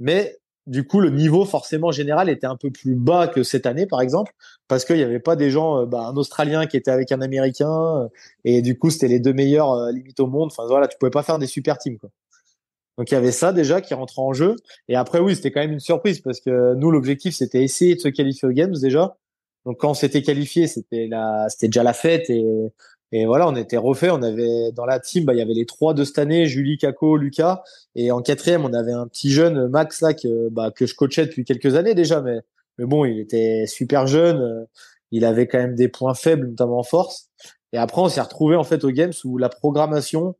[0.00, 3.86] Mais du coup, le niveau forcément général était un peu plus bas que cette année,
[3.86, 4.32] par exemple,
[4.68, 7.20] parce qu'il n'y avait pas des gens, euh, bah, un Australien qui était avec un
[7.22, 8.08] Américain, euh,
[8.44, 10.50] et du coup, c'était les deux meilleurs limites au monde.
[10.52, 11.98] Enfin voilà, tu pouvais pas faire des super teams.
[11.98, 12.10] Quoi.
[12.98, 14.56] Donc il y avait ça déjà qui rentrait en jeu.
[14.88, 18.00] Et après, oui, c'était quand même une surprise parce que nous, l'objectif, c'était essayer de
[18.00, 19.16] se qualifier aux games déjà.
[19.66, 22.44] Donc quand on s'était qualifié, c'était la, c'était déjà la fête et
[23.12, 24.10] et voilà, on était refait.
[24.10, 26.78] On avait dans la team, bah, il y avait les trois de cette année, Julie,
[26.78, 27.62] Kako, Lucas.
[27.94, 31.24] Et en quatrième, on avait un petit jeune Max là que, bah, que je coachais
[31.24, 32.40] depuis quelques années déjà, mais
[32.78, 34.66] mais bon, il était super jeune.
[35.12, 37.30] Il avait quand même des points faibles, notamment en force.
[37.72, 40.34] Et après, on s'est retrouvé en fait aux games où la programmation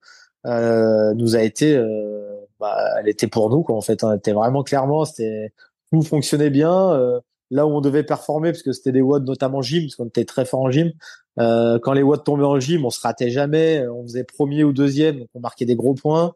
[0.46, 3.76] euh, nous a été, euh, bah, elle était pour nous quoi.
[3.76, 5.52] En fait, on était vraiment clairement, c'était
[5.92, 6.92] tout fonctionnait bien.
[6.92, 7.20] Euh,
[7.54, 10.24] là où on devait performer, parce que c'était des watts notamment gym, parce qu'on était
[10.24, 10.92] très fort en gym,
[11.38, 14.72] euh, quand les watts tombaient en gym, on se ratait jamais, on faisait premier ou
[14.72, 16.34] deuxième, donc on marquait des gros points.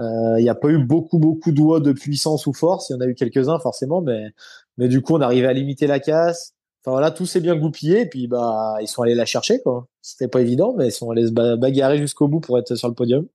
[0.00, 2.92] Euh, il n'y a pas eu beaucoup beaucoup de watts de puissance ou force, il
[2.92, 6.54] y en a eu quelques-uns forcément, mais du coup on arrivait à limiter la casse.
[6.84, 9.88] Enfin voilà, tout s'est bien goupillé, et puis bah ils sont allés la chercher quoi.
[10.00, 12.94] C'était pas évident, mais ils sont allés se bagarrer jusqu'au bout pour être sur le
[12.94, 13.26] podium.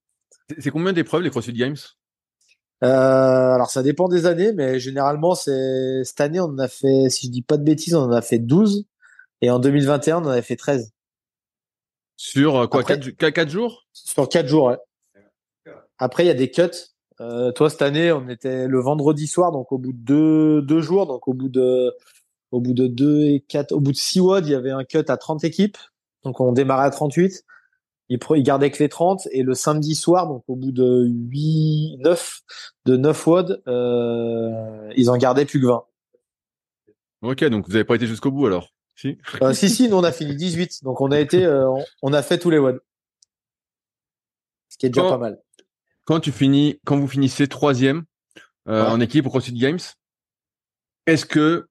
[0.59, 1.75] C'est combien d'épreuves les CrossFit Games?
[2.84, 7.09] Euh, alors ça dépend des années, mais généralement c'est cette année on en a fait,
[7.09, 8.86] si je dis pas de bêtises, on en a fait 12
[9.41, 10.91] et en 2021 on en a fait 13.
[12.17, 13.86] Sur euh, quoi, 4, jours?
[13.93, 14.78] Sur 4 jours, ouais.
[15.99, 16.63] Après, il y a des cuts.
[17.21, 20.82] Euh, toi, cette année, on était le vendredi soir, donc au bout de deux, deux
[20.82, 21.91] jours, donc au bout de,
[22.51, 24.84] au bout de deux et quatre, au bout de six WOD, il y avait un
[24.84, 25.78] cut à 30 équipes.
[26.23, 27.43] Donc on démarrait à 38.
[28.10, 31.97] Ils, ils gardaient que les 30 et le samedi soir, donc au bout de 8,
[31.99, 32.41] 9,
[32.86, 35.84] de 9 WOD, euh, ils en gardaient plus que 20.
[37.24, 39.18] Ok, donc vous n'avez pas été jusqu'au bout alors si.
[39.41, 40.84] Euh, si, si, nous on a fini 18.
[40.84, 41.70] Donc on a été, euh,
[42.01, 42.82] on a fait tous les WOD.
[44.70, 45.39] Ce qui est déjà pas mal.
[46.05, 48.03] Quand tu finis, quand vous finissez troisième
[48.68, 49.80] euh, en équipe au CrossFit Games,
[51.05, 51.68] est-ce que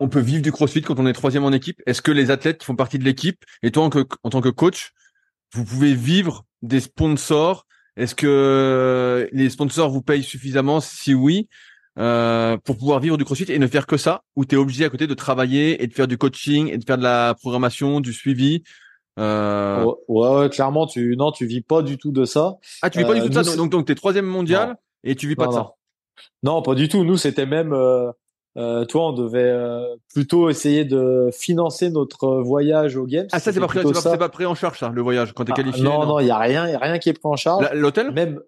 [0.00, 1.80] on peut vivre du CrossFit quand on est troisième en équipe?
[1.86, 3.90] Est-ce que les athlètes font partie de l'équipe et toi en,
[4.22, 4.92] en tant que coach,
[5.54, 10.80] vous pouvez vivre des sponsors Est-ce que les sponsors vous payent suffisamment?
[10.80, 11.48] Si oui,
[11.98, 14.84] euh, pour pouvoir vivre du crossfit et ne faire que ça, ou tu es obligé
[14.84, 18.00] à côté de travailler et de faire du coaching et de faire de la programmation,
[18.00, 18.64] du suivi
[19.18, 19.84] euh...
[20.08, 22.56] ouais, ouais, clairement, tu non, tu vis pas du tout de ça.
[22.82, 23.48] Ah, tu vis pas du tout de ça?
[23.48, 25.70] Euh, donc, donc, es troisième mondial et tu vis pas de ça?
[26.42, 27.04] Non, pas du tout.
[27.04, 28.10] Nous, c'était même, euh,
[28.56, 33.26] euh, toi, on devait euh, plutôt essayer de financer notre voyage au Games.
[33.32, 35.50] Ah, ça, c'est pas, pris, pas, pas pris en charge, ça, le voyage, quand t'es
[35.50, 35.82] es ah, qualifié.
[35.82, 37.68] Non, non, il y a rien, y a rien qui est pris en charge.
[37.72, 38.12] L'hôtel?
[38.12, 38.40] Même,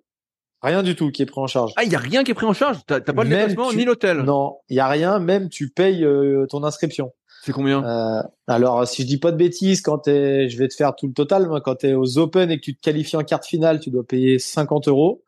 [0.62, 1.72] Rien du tout qui est pris en charge.
[1.76, 2.78] Ah, il y a rien qui est pris en charge?
[2.86, 4.22] T'as pas le déplacement ni l'hôtel?
[4.22, 5.18] Non, il y a rien.
[5.18, 7.12] Même tu payes euh, ton inscription.
[7.44, 7.84] C'est combien?
[7.84, 11.07] Euh, Alors, si je dis pas de bêtises, quand es, je vais te faire tout
[11.07, 11.46] le total.
[11.46, 14.02] Moi, quand es aux Open et que tu te qualifies en quart finale, tu dois
[14.02, 15.22] payer 50 euros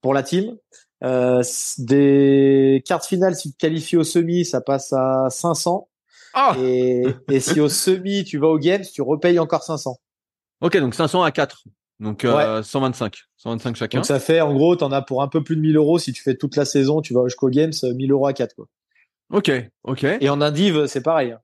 [0.00, 0.56] pour la team.
[1.04, 1.42] Euh,
[1.78, 5.88] des cartes finales, si tu te qualifies au semi, ça passe à 500.
[6.34, 9.98] Ah et, et si au semi, tu vas au Games, tu repayes encore 500.
[10.60, 11.64] Ok, donc 500 à 4.
[12.00, 13.98] Donc 125, 125 chacun.
[13.98, 15.98] Donc ça fait en gros, tu en as pour un peu plus de 1000 euros
[15.98, 18.66] si tu fais toute la saison, tu vas jusqu'au Games, 1000 euros à 4 quoi.
[19.30, 19.50] Ok,
[19.84, 20.04] ok.
[20.20, 21.32] Et en indiv, c'est pareil.
[21.32, 21.40] Hein.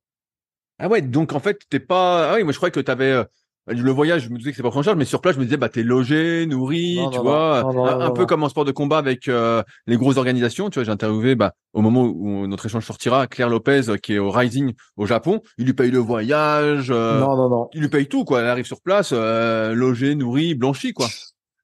[0.78, 2.32] Ah ouais, donc en fait, t'es pas.
[2.32, 3.24] Ah oui, moi je croyais que t'avais euh,
[3.68, 5.40] le voyage, je me disais que c'est pas pris en charge, mais sur place, je
[5.40, 8.98] me disais, bah, t'es logé, nourri, tu vois, un, peu comme en sport de combat
[8.98, 10.70] avec euh, les grosses organisations.
[10.70, 14.14] Tu vois, j'ai interviewé, bah, au moment où notre échange sortira, Claire Lopez, euh, qui
[14.14, 16.90] est au Rising au Japon, il lui paye le voyage.
[16.90, 17.68] Euh, non, non, non.
[17.72, 18.40] Il lui paye tout, quoi.
[18.40, 21.06] Elle arrive sur place, logé, nourri, blanchi, quoi.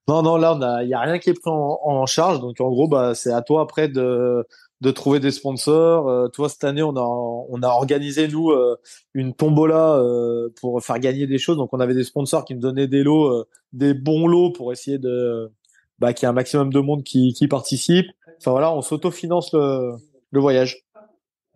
[0.07, 2.39] Non, non, là, il y a rien qui est pris en, en charge.
[2.39, 4.45] Donc, en gros, bah, c'est à toi après de,
[4.81, 6.09] de trouver des sponsors.
[6.09, 8.77] Euh, toi, cette année, on a on a organisé nous euh,
[9.13, 11.57] une tombola euh, pour faire gagner des choses.
[11.57, 14.97] Donc, on avait des sponsors qui nous donnaient des lots, des bons lots pour essayer
[14.97, 15.51] de
[15.99, 18.07] bah, qu'il y ait un maximum de monde qui, qui participe.
[18.37, 19.93] Enfin voilà, on s'autofinance le,
[20.31, 20.83] le voyage.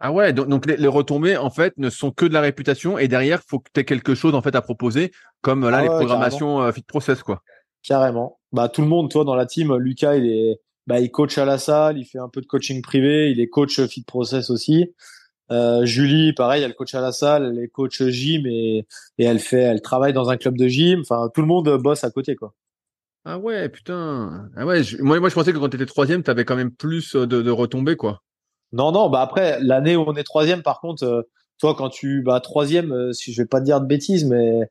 [0.01, 3.09] Ah ouais, donc, donc les, retombées en fait ne sont que de la réputation et
[3.09, 5.11] derrière, faut que tu aies quelque chose en fait à proposer,
[5.41, 7.43] comme là ah les programmations fit process quoi.
[7.83, 8.39] Carrément.
[8.53, 11.45] Bah tout le monde, toi dans la team, Lucas, il est bah, il coach à
[11.45, 14.93] la salle, il fait un peu de coaching privé, il est coach fit process aussi.
[15.51, 18.85] Euh, Julie, pareil, elle coach à la salle, elle est coach gym et,
[19.17, 20.99] et elle fait, elle travaille dans un club de gym.
[21.01, 22.53] Enfin, tout le monde bosse à côté, quoi.
[23.25, 24.49] Ah ouais, putain.
[24.55, 26.71] Ah ouais, moi, moi, je pensais que quand tu étais troisième, tu avais quand même
[26.71, 28.21] plus de, de retombées, quoi.
[28.71, 31.21] Non, non, bah après, l'année où on est troisième, par contre, euh,
[31.59, 34.61] toi, quand tu, bah, troisième, euh, si je vais pas te dire de bêtises, mais
[34.61, 34.65] Euh,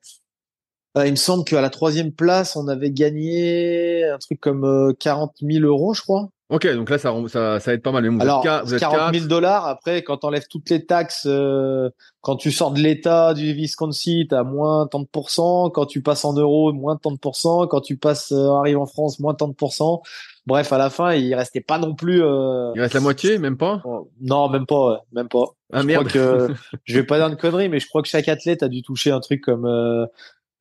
[0.97, 5.33] il me semble qu'à la troisième place, on avait gagné un truc comme euh, 40
[5.41, 6.29] 000 euros, je crois.
[6.49, 8.03] Ok, donc là, ça, ça, ça aide pas mal.
[8.19, 9.27] Alors, vous êtes, vous êtes 40 000 quatre.
[9.27, 9.67] dollars.
[9.67, 14.41] Après, quand t'enlèves toutes les taxes, euh, quand tu sors de l'État du Wisconsin, t'as
[14.43, 15.69] moins tant de pourcents.
[15.69, 17.67] Quand tu passes en euros, moins tant de pourcents.
[17.67, 20.01] Quand tu passes, euh, arrives en France, moins tant de pourcents.
[20.47, 22.23] Bref, à la fin, il restait pas non plus.
[22.23, 23.83] euh, Il reste la moitié, même pas?
[23.85, 25.43] Oh, non, même pas, ouais, même pas.
[25.71, 26.07] Ah je merde.
[26.07, 26.53] crois que
[26.85, 29.11] je vais pas dire une connerie, mais je crois que chaque athlète a dû toucher
[29.11, 30.07] un truc comme, euh,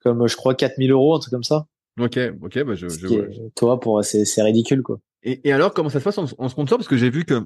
[0.02, 1.66] comme je crois 4000 euros, un truc comme ça.
[2.00, 3.24] ok, ok, bah je, je vois.
[3.54, 4.98] toi, pour c'est c'est ridicule quoi.
[5.24, 6.78] Et, et alors, comment ça se passe en, en sponsor?
[6.78, 7.42] Parce que j'ai vu que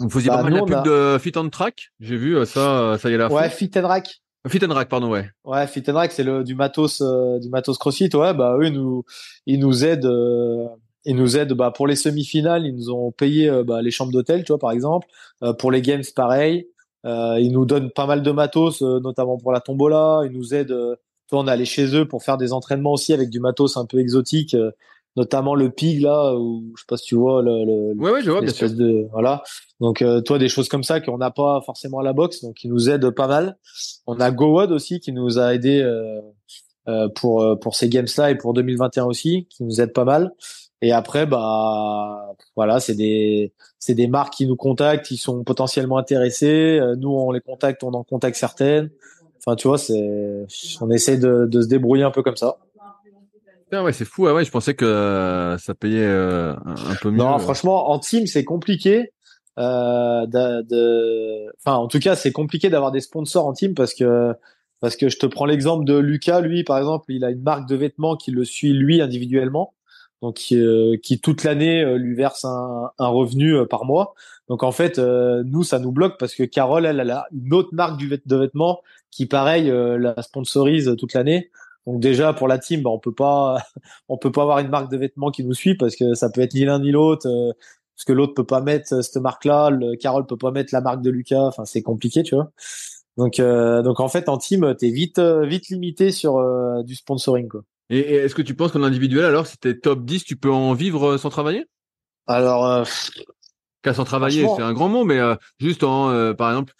[0.00, 0.82] vous faisiez Bah, pas mal nous, la on pub a-
[1.14, 1.90] de Fit on Track.
[2.00, 4.20] J'ai vu euh, ça, euh, ça y est la Ouais, Fit and Rack.
[4.46, 5.28] Fit and Rack, pardon, ouais.
[5.44, 8.10] Ouais, Fit and Rack, c'est le du matos, euh, du matos CrossFit.
[8.14, 9.04] Ouais, bah eux, ils nous,
[9.46, 10.66] ils nous aident, euh,
[11.04, 11.54] ils nous aident.
[11.54, 14.58] Bah pour les semi-finales, ils nous ont payé euh, bah, les chambres d'hôtel, tu vois,
[14.58, 15.06] par exemple.
[15.42, 16.68] Euh, pour les games, pareil.
[17.06, 20.22] Euh, ils nous donnent pas mal de matos, euh, notamment pour la tombola.
[20.26, 20.96] Ils nous aident.
[21.32, 23.98] On est allé chez eux pour faire des entraînements aussi avec du matos un peu
[23.98, 24.70] exotique, euh,
[25.16, 28.22] notamment le pig là, où je sais pas si tu vois le, le, Ouais, ouais,
[28.22, 28.66] je vois, bien sûr.
[28.66, 29.42] l'espèce de voilà.
[29.80, 32.54] Donc euh, toi des choses comme ça qu'on n'a pas forcément à la boxe donc
[32.54, 33.56] qui nous aident pas mal.
[34.06, 36.20] On a GoWod aussi qui nous a aidé euh,
[36.88, 40.04] euh, pour euh, pour ces games là et pour 2021 aussi qui nous aide pas
[40.04, 40.32] mal.
[40.80, 45.98] Et après bah voilà c'est des c'est des marques qui nous contactent qui sont potentiellement
[45.98, 48.90] intéressées Euh, nous on les contacte on en contacte certaines
[49.48, 50.46] enfin tu vois c'est
[50.82, 52.58] on essaie de, de se débrouiller un peu comme ça
[53.72, 54.26] ouais, c'est fou.
[54.26, 57.18] Ah ouais, je pensais que euh, ça payait euh, un, peu mieux.
[57.18, 59.12] Non, franchement, en team, c'est compliqué.
[59.58, 63.94] Euh, de, de- Enfin, en tout cas, c'est compliqué d'avoir des sponsors en team parce
[63.94, 64.34] que
[64.80, 66.40] parce que je te prends l'exemple de Lucas.
[66.40, 69.74] Lui, par exemple, il a une marque de vêtements qui le suit lui individuellement,
[70.22, 74.14] donc qui, euh, qui toute l'année lui verse un, un revenu par mois.
[74.48, 77.52] Donc en fait, euh, nous, ça nous bloque parce que Carole, elle, elle a une
[77.52, 78.80] autre marque de vêtements
[79.10, 81.50] qui, pareil, euh, la sponsorise toute l'année.
[81.86, 83.58] Donc déjà pour la team, bah, on peut pas,
[84.08, 86.40] on peut pas avoir une marque de vêtements qui nous suit parce que ça peut
[86.42, 87.52] être ni l'un ni l'autre, euh,
[87.96, 90.80] parce que l'autre peut pas mettre euh, cette marque-là, le Carole peut pas mettre la
[90.80, 91.42] marque de Lucas.
[91.42, 92.50] Enfin, c'est compliqué, tu vois.
[93.16, 96.94] Donc, euh, donc en fait, en team, t'es vite, euh, vite limité sur euh, du
[96.94, 97.62] sponsoring, quoi.
[97.90, 100.52] Et, et est-ce que tu penses qu'en individuel, alors, si t'es top 10, tu peux
[100.52, 101.64] en vivre sans travailler?
[102.28, 102.84] Alors, euh,
[103.82, 106.74] Qu'à sans travailler, c'est un grand mot, mais euh, juste en, euh, par exemple,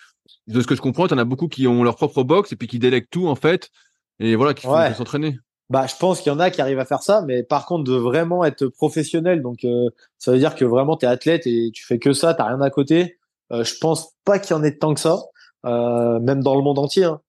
[0.48, 2.66] de ce que je comprends, t'en as beaucoup qui ont leur propre box et puis
[2.68, 3.70] qui délèguent tout, en fait,
[4.18, 4.90] et voilà, qui font Ouais.
[4.90, 5.38] que s'entraîner.
[5.70, 7.84] Bah, je pense qu'il y en a qui arrivent à faire ça, mais par contre,
[7.84, 11.84] de vraiment être professionnel, donc euh, ça veut dire que vraiment t'es athlète et tu
[11.84, 13.18] fais que ça, t'as rien à côté.
[13.52, 15.18] Euh, je pense pas qu'il y en ait tant que ça,
[15.66, 17.04] euh, même dans le monde entier.
[17.04, 17.20] hein.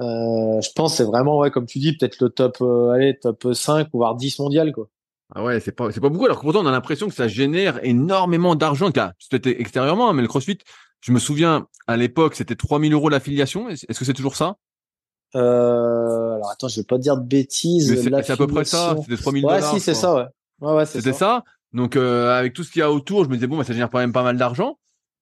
[0.00, 3.18] Euh, je pense que c'est vraiment, ouais, comme tu dis, peut-être le top, euh, allez,
[3.20, 4.88] top 5 ou voire 10 mondial, quoi.
[5.34, 6.24] Ah ouais, c'est pas, c'est pas beaucoup.
[6.24, 8.90] Alors que pourtant, on a l'impression que ça génère énormément d'argent.
[8.90, 10.58] Car C'était extérieurement, hein, mais le CrossFit,
[11.02, 13.68] je me souviens, à l'époque, c'était 3000 euros l'affiliation.
[13.68, 14.56] Est-ce que c'est toujours ça?
[15.34, 18.02] Euh, alors attends, je vais pas te dire de bêtises.
[18.02, 18.96] C'est à peu près ça.
[19.02, 19.74] C'était 3000 Ouais, dollars.
[19.74, 20.24] si, c'est ça, ouais.
[20.60, 21.42] Ouais, ouais, C'était ça.
[21.72, 23.72] Donc, euh, avec tout ce qu'il y a autour, je me disais, bon, bah, ça
[23.72, 24.78] génère quand même pas mal d'argent.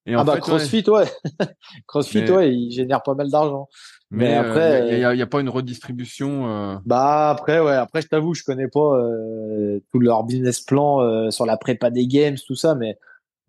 [0.06, 0.44] Et en Ah bah fait, ouais.
[0.46, 1.04] CrossFit, ouais.
[1.86, 3.68] CrossFit, Mais- ouais, il génère pas mal d'argent.
[4.10, 6.48] Mais, Mais après, il y, a- y a pas une redistribution.
[6.50, 7.74] euh, Bah après, ouais.
[7.74, 11.90] Après, je t'avoue, je connais pas euh, tout leur business plan euh, sur la prépa
[11.90, 12.98] des games, tout ça, mais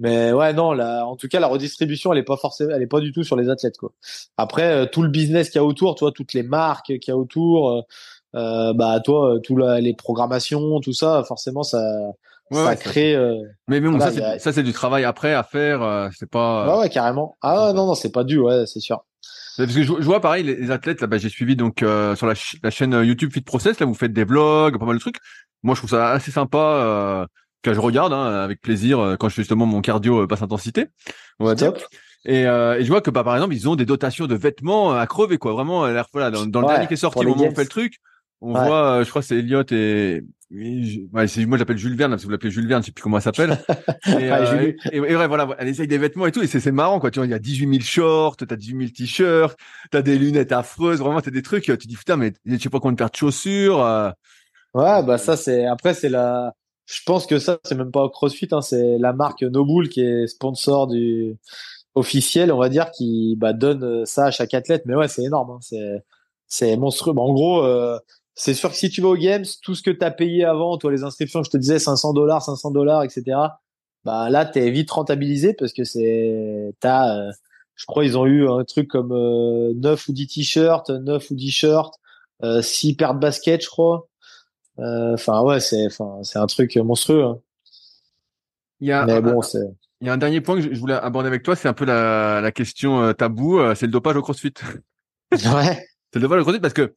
[0.01, 0.73] mais ouais, non.
[0.73, 3.23] La, en tout cas, la redistribution, elle est pas forcément, elle est pas du tout
[3.23, 3.91] sur les athlètes, quoi.
[4.37, 7.11] Après, euh, tout le business qu'il y a autour, toi, toutes les marques qu'il y
[7.11, 7.81] a autour, euh,
[8.35, 11.79] euh, bah toi, euh, tout la, les programmations, tout ça, forcément, ça
[12.51, 13.15] Ouais, ça ouais, crée.
[13.15, 13.35] euh,
[13.69, 15.81] Mais, mais bon, ça, c'est, a- du travail après à faire.
[15.81, 16.67] euh, c'est pas.
[16.75, 17.37] Ouais, ouais, carrément.
[17.41, 19.05] Ah ouais, non, non, c'est pas dû, ouais, c'est sûr.
[19.57, 22.15] Parce que je, je vois pareil les, les athlètes là, bah, j'ai suivi donc euh,
[22.15, 24.95] sur la, ch- la chaîne YouTube Fit Process là, vous faites des vlogs, pas mal
[24.95, 25.17] de trucs.
[25.63, 27.27] Moi, je trouve ça assez sympa.
[27.67, 30.27] Euh, que je regarde hein, avec plaisir euh, quand je fais justement mon cardio euh,
[30.27, 30.87] basse intensité.
[31.39, 31.73] On va dire.
[32.25, 34.93] Et, euh, et je vois que bah, par exemple ils ont des dotations de vêtements
[34.93, 35.53] euh, à crever quoi.
[35.53, 37.55] Vraiment, euh, l'air voilà dans, dans le dernier qui est sorti au moment où on
[37.55, 37.95] fait le truc,
[38.41, 38.63] on Ouais.
[38.65, 40.23] voit, euh, je crois que c'est Elliot et
[41.13, 43.01] ouais, c'est, moi j'appelle Jules Verne, parce que vous l'appelez Jules Verne, je sais plus
[43.03, 43.57] comment elle s'appelle.
[44.07, 46.59] et, Ouais, euh, et, et ouais, voilà, elle essaye des vêtements et tout, et c'est,
[46.59, 47.09] c'est marrant quoi.
[47.11, 49.57] Tu vois, il y a 18 000 shorts, t'as 18 000 t-shirts,
[49.91, 51.63] t'as des lunettes affreuses, vraiment t'as des trucs.
[51.63, 53.83] Tu dis putain, mais je sais pas combien de paires de chaussures.
[53.83, 54.09] euh,
[54.73, 56.53] Ouais, bah ça c'est après c'est la
[56.91, 60.27] je pense que ça c'est même pas CrossFit hein, c'est la marque Nobull qui est
[60.27, 61.37] sponsor du
[61.95, 65.23] officiel, on va dire qui bah donne euh, ça à chaque athlète mais ouais, c'est
[65.23, 66.01] énorme hein,
[66.47, 67.13] c'est monstrueux.
[67.17, 67.97] En gros euh,
[68.35, 70.77] c'est sûr que si tu vas aux games, tout ce que tu as payé avant,
[70.77, 73.37] toi les inscriptions, je te disais 500 dollars, 500 dollars, etc.
[74.03, 77.31] Bah là t'es vite rentabilisé parce que c'est t'as euh,
[77.75, 81.35] je crois ils ont eu un truc comme euh, 9 ou 10 t-shirts, 9 ou
[81.35, 81.99] 10 shirts,
[82.43, 84.07] euh, 6 paires de baskets, je crois.
[84.81, 87.23] Euh, Enfin ouais, c'est enfin c'est un truc monstrueux.
[87.23, 87.39] hein.
[88.79, 89.59] Il y a, Mais un- bon, c'est
[90.01, 91.85] il y a un dernier point que je voulais aborder avec toi, c'est un peu
[91.85, 94.53] la, la question euh, tabou, euh, c'est le dopage au CrossFit.
[95.31, 95.87] ouais.
[96.11, 96.95] C'est le dopage au CrossFit parce que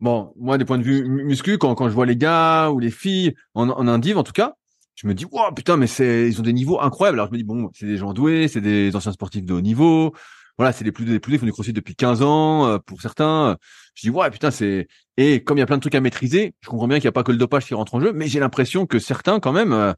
[0.00, 2.90] bon, moi, des points de vue muscu, quand, quand je vois les gars ou les
[2.90, 4.54] filles en, en indiv, en tout cas,
[4.96, 7.18] je me dis, wow, putain, mais c'est, ils ont des niveaux incroyables.
[7.18, 9.60] Alors, je me dis, bon, c'est des gens doués, c'est des anciens sportifs de haut
[9.60, 10.14] niveau.
[10.58, 13.00] Voilà, c'est les plus des plus ils font du crossfit depuis 15 ans, euh, pour
[13.02, 13.56] certains.
[13.94, 14.86] Je dis, ouais, putain, c'est,
[15.16, 17.10] et comme il y a plein de trucs à maîtriser, je comprends bien qu'il n'y
[17.10, 19.52] a pas que le dopage qui rentre en jeu, mais j'ai l'impression que certains, quand
[19.52, 19.92] même, euh,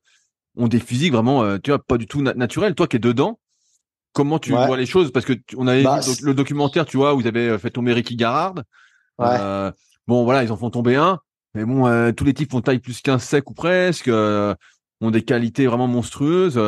[0.56, 2.74] ont des physiques vraiment, euh, tu vois, pas du tout naturels.
[2.74, 3.38] Toi qui es dedans,
[4.12, 5.12] comment tu vois les choses?
[5.12, 8.16] Parce que on avait bah, le documentaire, tu vois, où vous avez fait tomber Ricky.
[9.18, 9.72] Ouais.
[10.06, 11.20] bon, voilà, ils en font tomber un.
[11.54, 15.66] Mais bon, tous les types font taille plus 15 sec ou presque ont des qualités
[15.66, 16.58] vraiment monstrueuses.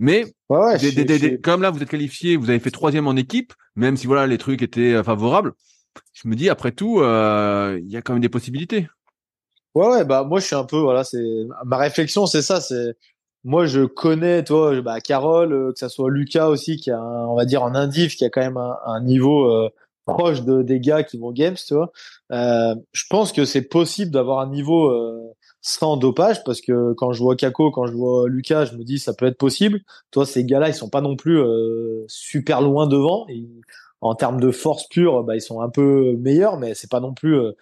[0.00, 4.06] Euh, mais comme là, vous êtes qualifié, vous avez fait troisième en équipe, même si
[4.06, 5.52] voilà les trucs étaient euh, favorables.
[6.12, 8.88] Je me dis après tout, euh, il y a quand même des possibilités.
[9.74, 11.24] Ouais, ouais, bah moi je suis un peu voilà, c'est
[11.64, 12.96] ma réflexion, c'est ça, c'est
[13.44, 17.44] moi je connais toi, bah Carole, que ça soit Lucas aussi qui a, on va
[17.44, 19.70] dire en indif, qui a quand même un, niveau
[20.06, 21.92] proche de des gars qui vont games, tu vois.
[22.30, 24.90] je pense que c'est possible d'avoir un niveau
[25.62, 28.98] sans dopage parce que quand je vois Kako, quand je vois Lucas, je me dis
[28.98, 29.80] ça peut être possible.
[30.10, 33.26] Toi, ces gars-là, ils sont pas non plus euh, super loin devant.
[34.00, 37.12] en termes de force pure, bah, ils sont un peu meilleurs, mais c'est pas non
[37.14, 37.52] plus euh,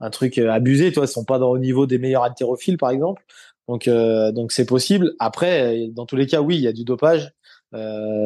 [0.00, 0.92] un truc euh, abusé.
[0.92, 3.24] Toi, ils sont pas dans au niveau des meilleurs haltérophiles, par exemple.
[3.68, 5.14] Donc, donc c'est possible.
[5.18, 7.32] Après, dans tous les cas, oui, il y a du dopage,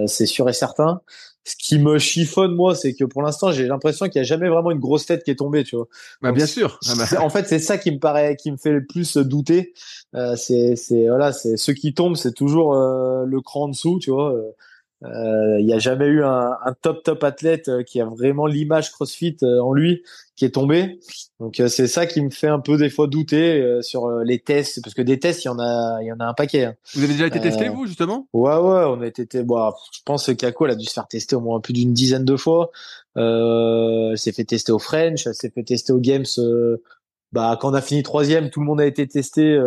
[0.06, 1.00] c'est sûr et certain
[1.44, 4.48] ce qui me chiffonne moi, c'est que pour l'instant, j'ai l'impression qu'il y a jamais
[4.48, 5.88] vraiment une grosse tête qui est tombée, tu vois.
[6.20, 6.78] Bah, bien sûr.
[6.86, 7.22] Ah bah.
[7.22, 9.72] En fait, c'est ça qui me paraît, qui me fait le plus douter.
[10.14, 13.98] Euh, c'est, c'est voilà, c'est ceux qui tombent, c'est toujours euh, le cran en dessous,
[14.00, 14.34] tu vois.
[15.02, 18.04] Euh, euh, il n'y a jamais eu un, un, top top athlète euh, qui a
[18.04, 20.02] vraiment l'image CrossFit euh, en lui
[20.36, 20.98] qui est tombé.
[21.38, 24.94] Donc c'est ça qui me fait un peu des fois douter sur les tests parce
[24.94, 26.64] que des tests il y en a il y en a un paquet.
[26.64, 26.74] Hein.
[26.94, 28.26] Vous avez déjà été testé vous justement?
[28.32, 31.08] Ouais ouais on a été bon, je pense que Kako elle a dû se faire
[31.08, 32.70] tester au moins plus d'une dizaine de fois.
[33.18, 36.24] Euh, elle s'est fait tester au French, elle s'est fait tester au Games.
[37.32, 39.58] bah quand on a fini troisième tout le monde a été testé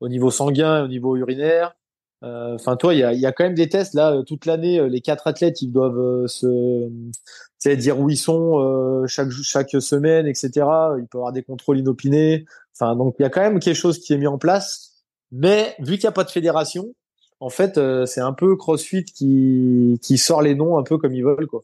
[0.00, 1.76] au niveau sanguin, au niveau urinaire.
[2.24, 4.78] Euh, enfin, toi, il y a, y a, quand même des tests là toute l'année.
[4.78, 10.26] Euh, les quatre athlètes, ils doivent euh, se dire où ils sont chaque chaque semaine,
[10.26, 10.50] etc.
[10.98, 12.46] Il peut y avoir des contrôles inopinés.
[12.74, 15.04] Enfin, donc il y a quand même quelque chose qui est mis en place.
[15.32, 16.94] Mais vu qu'il n'y a pas de fédération,
[17.40, 21.24] en fait, c'est un peu CrossFit qui qui sort les noms un peu comme ils
[21.24, 21.62] veulent, quoi.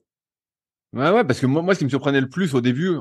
[0.93, 2.97] Ouais, ouais, parce que moi, moi, ce qui me surprenait le plus au début,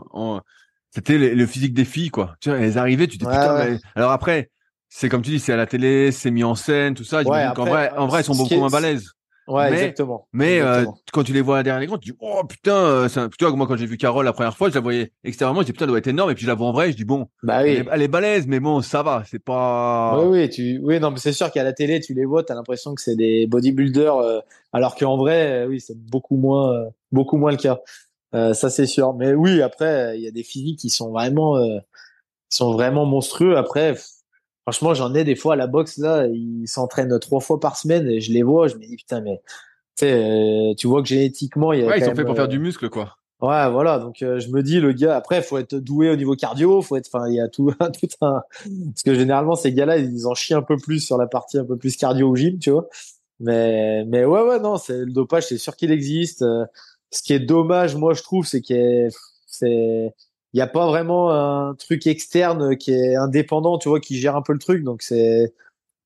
[0.91, 2.35] c'était le, physique des filles, quoi.
[2.39, 3.77] Tu vois, elles arrivaient, tu dis putain.
[3.95, 4.49] Alors après,
[4.89, 7.21] c'est comme tu dis, c'est à la télé, c'est mis en scène, tout ça.
[7.21, 9.11] Ouais, en vrai, en vrai, ils sont beaucoup moins balèzes.
[9.49, 10.27] Ouais, exactement.
[10.31, 13.55] Mais euh, quand tu les vois derrière l'écran, tu dis oh putain, euh, tu vois
[13.55, 15.85] moi quand j'ai vu Carole la première fois, je la voyais extérieurement, je dis putain,
[15.85, 17.63] elle doit être énorme et puis je la vois en vrai, je dis bon, bah
[17.63, 17.83] oui.
[17.91, 21.17] elle, est, balèze mais bon, ça va, c'est pas Oui oui, tu oui non, mais
[21.17, 24.17] c'est sûr qu'à la télé, tu les vois, tu as l'impression que c'est des bodybuilders
[24.17, 24.39] euh,
[24.71, 27.79] alors qu'en vrai, oui, c'est beaucoup moins beaucoup moins le cas.
[28.53, 29.15] ça c'est sûr.
[29.15, 33.57] Mais oui, après il y a des physiques qui sont vraiment qui sont vraiment monstrueux
[33.57, 33.95] après
[34.63, 38.07] Franchement, j'en ai des fois à la boxe là, ils s'entraînent trois fois par semaine
[38.07, 39.41] et je les vois, je me dis putain mais
[39.97, 42.35] tu sais, euh, tu vois que génétiquement il y a ouais, ils sont faits pour
[42.35, 43.17] faire euh, du muscle quoi.
[43.41, 43.99] Ouais, voilà.
[43.99, 46.97] Donc euh, je me dis le gars après faut être doué au niveau cardio, faut
[46.97, 50.35] être enfin il y a tout tout un parce que généralement ces gars-là ils en
[50.35, 52.87] chient un peu plus sur la partie un peu plus cardio au gym, tu vois.
[53.39, 56.45] Mais mais ouais ouais non, c'est le dopage, c'est sûr qu'il existe.
[57.11, 59.07] Ce qui est dommage moi je trouve c'est que
[59.47, 60.13] c'est
[60.53, 64.35] il n'y a pas vraiment un truc externe qui est indépendant, tu vois, qui gère
[64.35, 64.83] un peu le truc.
[64.83, 65.53] Donc c'est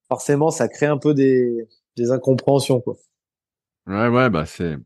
[0.10, 2.96] forcément ça crée un peu des, des incompréhensions, quoi.
[3.88, 4.78] Ouais, ouais, bah c'est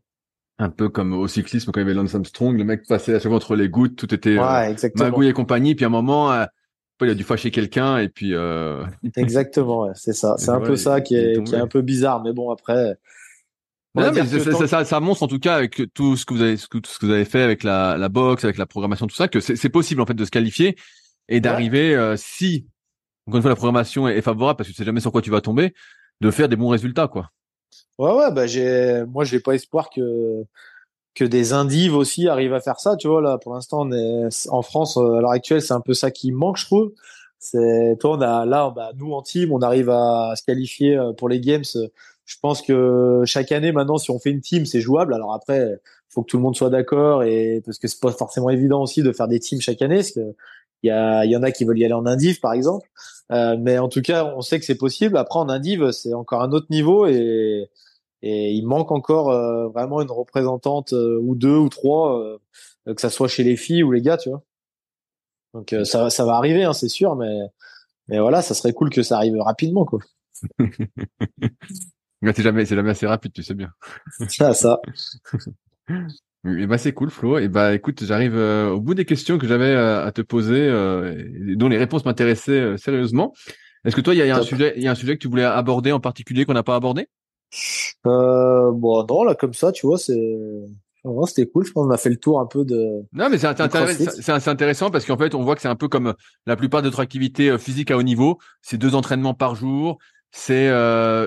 [0.58, 3.18] un peu comme au cyclisme quand il y avait Lance Armstrong, le mec passait à
[3.18, 6.32] chaque fois entre les gouttes, tout était euh, magouille et compagnie, puis à un moment,
[6.32, 6.44] euh,
[7.00, 8.34] il a dû fâcher quelqu'un et puis.
[8.34, 8.84] Euh...
[9.16, 10.34] exactement, ouais, c'est ça.
[10.38, 12.98] C'est un peu ça qui est, qui est un peu bizarre, mais bon après
[14.66, 17.06] ça, ça, montre en tout cas avec tout ce que vous avez, tout ce que
[17.06, 20.00] vous avez fait avec la, la boxe, avec la programmation, tout ça, que c'est possible
[20.00, 20.76] en fait de se qualifier
[21.28, 22.66] et d'arriver, euh, si
[23.26, 25.30] encore une fois la programmation est, favorable parce que tu sais jamais sur quoi tu
[25.30, 25.74] vas tomber,
[26.20, 27.30] de faire des bons résultats quoi.
[27.98, 30.44] Ouais ouais bah j'ai, moi j'ai pas espoir que
[31.14, 34.48] que des indives aussi arrivent à faire ça, tu vois là pour l'instant on est
[34.48, 36.92] en France euh, à l'heure actuelle c'est un peu ça qui manque je trouve.
[37.38, 41.12] C'est toi on a là bah, nous en team on arrive à se qualifier euh,
[41.12, 41.64] pour les games
[42.28, 45.14] je pense que chaque année maintenant, si on fait une team, c'est jouable.
[45.14, 48.50] Alors après, faut que tout le monde soit d'accord et parce que c'est pas forcément
[48.50, 50.34] évident aussi de faire des teams chaque année, il
[50.82, 52.86] y y en a qui veulent y aller en indiv par exemple.
[53.32, 55.16] Euh, mais en tout cas, on sait que c'est possible.
[55.16, 57.70] Après, en indiv, c'est encore un autre niveau et
[58.20, 62.38] et il manque encore euh, vraiment une représentante euh, ou deux ou trois,
[62.84, 64.42] que ça soit chez les filles ou les gars, tu vois.
[65.54, 67.38] Donc ça, ça va arriver, hein, c'est sûr, mais
[68.08, 70.00] mais voilà, ça serait cool que ça arrive rapidement, quoi.
[72.20, 73.70] Mais c'est jamais, c'est jamais assez rapide, tu sais bien.
[74.28, 74.80] Ça, ça.
[76.46, 77.38] Et bah c'est cool Flo.
[77.38, 80.60] Et bah écoute, j'arrive euh, au bout des questions que j'avais euh, à te poser,
[80.60, 81.24] euh,
[81.56, 83.32] dont les réponses m'intéressaient sérieusement.
[83.84, 85.28] Est-ce que toi, il y a, un sujet, il y a un sujet que tu
[85.28, 87.08] voulais aborder en particulier qu'on n'a pas abordé?
[88.04, 90.36] Bon non, là comme ça, tu vois, c'est
[91.26, 91.64] c'était cool.
[91.64, 93.02] Je pense qu'on a fait le tour un peu de.
[93.12, 96.14] Non, mais c'est intéressant, intéressant parce qu'en fait, on voit que c'est un peu comme
[96.46, 98.38] la plupart d'autres activités physiques à haut niveau.
[98.62, 99.98] C'est deux entraînements par jour.
[100.30, 100.68] C'est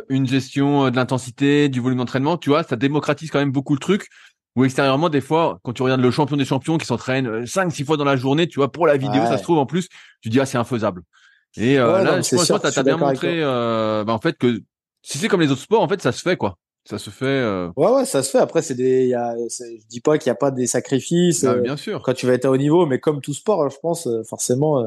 [0.10, 2.38] une gestion de l'intensité, du volume d'entraînement.
[2.38, 4.08] Tu vois, ça démocratise quand même beaucoup le truc.
[4.56, 7.70] Ou extérieurement des fois quand tu regardes le champion des champions qui s'entraîne 5 euh,
[7.70, 9.88] six fois dans la journée tu vois pour la vidéo ça se trouve en plus
[10.22, 11.04] tu dis ah c'est infaisable.
[11.58, 14.62] Et euh, là je pense que tu as bien montré euh, bah, en fait que
[15.04, 16.58] si c'est comme les autres sports en fait ça se fait quoi.
[16.84, 17.70] Ça se fait euh...
[17.78, 18.40] ouais ouais ça se fait.
[18.40, 21.56] Après c'est des y a, je dis pas qu'il y a pas des sacrifices ah,
[21.56, 22.02] bien sûr.
[22.02, 24.84] quand tu vas être à haut niveau mais comme tout sport je pense forcément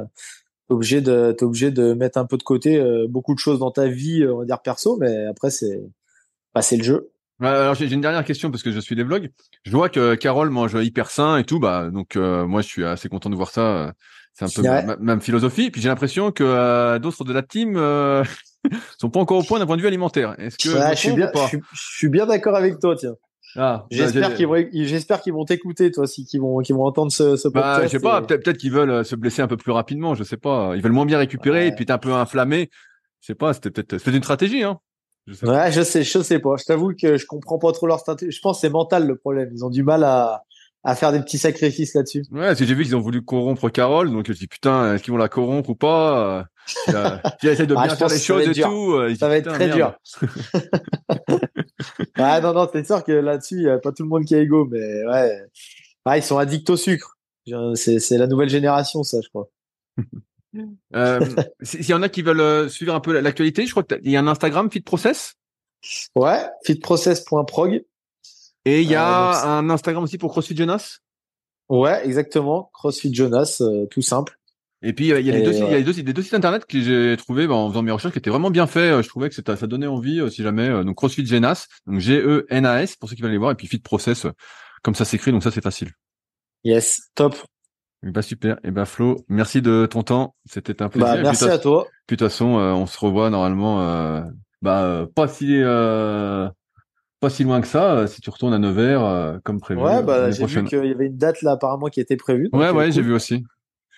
[0.69, 3.87] obligé de t'es obligé de mettre un peu de côté beaucoup de choses dans ta
[3.87, 5.83] vie on va dire perso mais après c'est
[6.55, 9.31] bah, c'est le jeu alors j'ai une dernière question parce que je suis des vlogs.
[9.65, 12.85] Je vois que Carole mange hyper sain et tout, bah donc euh, moi je suis
[12.85, 13.93] assez content de voir ça.
[14.35, 15.71] C'est un peu ma, même philosophie.
[15.71, 18.25] Puis j'ai l'impression que euh, d'autres de la team euh,
[18.99, 20.35] sont pas encore au point d'un point de vue alimentaire.
[20.39, 23.15] Est-ce que je, suis bien, je, suis, bien d'accord avec toi, tiens.
[23.57, 26.85] Ah, bah, j'espère qu'ils vont, j'espère qu'ils vont t'écouter, toi, si qu'ils vont, qu'ils vont
[26.85, 27.79] entendre ce, ce bah, podcast.
[27.79, 30.37] Bah, je sais pas, peut-être, qu'ils veulent se blesser un peu plus rapidement, je sais
[30.37, 30.73] pas.
[30.75, 32.71] Ils veulent moins bien récupérer, et puis t'es un peu inflammé.
[33.21, 34.79] Je sais pas, c'était peut-être, c'était une stratégie, hein.
[35.27, 36.57] Je sais ouais, je sais, je sais pas.
[36.59, 38.31] Je t'avoue que je comprends pas trop leur stratégie.
[38.31, 39.49] Je pense que c'est mental le problème.
[39.55, 40.43] Ils ont du mal à,
[40.85, 42.25] à faire des petits sacrifices là-dessus.
[42.31, 44.95] Ouais, parce que j'ai vu qu'ils ont voulu corrompre Carole, donc je me dis putain,
[44.95, 46.47] est-ce qu'ils vont la corrompre ou pas?
[47.41, 48.93] Qui essaie de ah, bien faire les choses et tout.
[48.93, 49.95] Euh, ça va être très dur.
[52.17, 54.35] ah non non, c'est sûr que là-dessus, il y a pas tout le monde qui
[54.35, 55.43] est égaux, mais ouais,
[56.05, 57.19] ah, ils sont addicts au sucre.
[57.75, 59.49] C'est c'est la nouvelle génération, ça, je crois.
[60.95, 61.19] Euh,
[61.63, 64.17] S'il y en a qui veulent euh, suivre un peu l'actualité, je crois qu'il y
[64.17, 65.35] a un Instagram FitProcess.
[66.15, 67.85] Ouais, fitprocess.prog.
[68.65, 70.99] Et il y a euh, un Instagram aussi pour CrossFit Jonas?
[71.69, 72.71] Ouais, exactement.
[72.73, 74.39] CrossFit Jonas, euh, tout simple.
[74.85, 77.83] Et puis il y a, les deux, sites internet que j'ai trouvé bah, en faisant
[77.83, 79.03] mes recherches qui étaient vraiment bien faits.
[79.03, 80.69] Je trouvais que ça donnait envie si jamais.
[80.85, 83.51] donc CrossFit Jonas, donc G E N A S pour ceux qui veulent aller voir,
[83.51, 84.27] et puis Fit Process
[84.85, 85.91] comme ça s'écrit, donc ça c'est facile.
[86.63, 87.37] Yes, top.
[88.03, 88.59] Bah super.
[88.65, 90.35] Et bah Flo, merci de ton temps.
[90.45, 91.15] C'était un plaisir.
[91.15, 91.87] Bah, merci à toi.
[92.07, 93.81] Puis de toute façon, euh, on se revoit normalement.
[93.81, 94.23] Euh,
[94.61, 95.61] bah euh, pas si
[97.21, 98.07] pas si loin que ça.
[98.07, 99.81] si tu retournes à Nevers comme prévu.
[99.81, 102.51] Ouais, bah j'ai vu qu'il y avait une date là apparemment qui était prévue.
[102.53, 103.43] Ouais, ouais, j'ai vu aussi.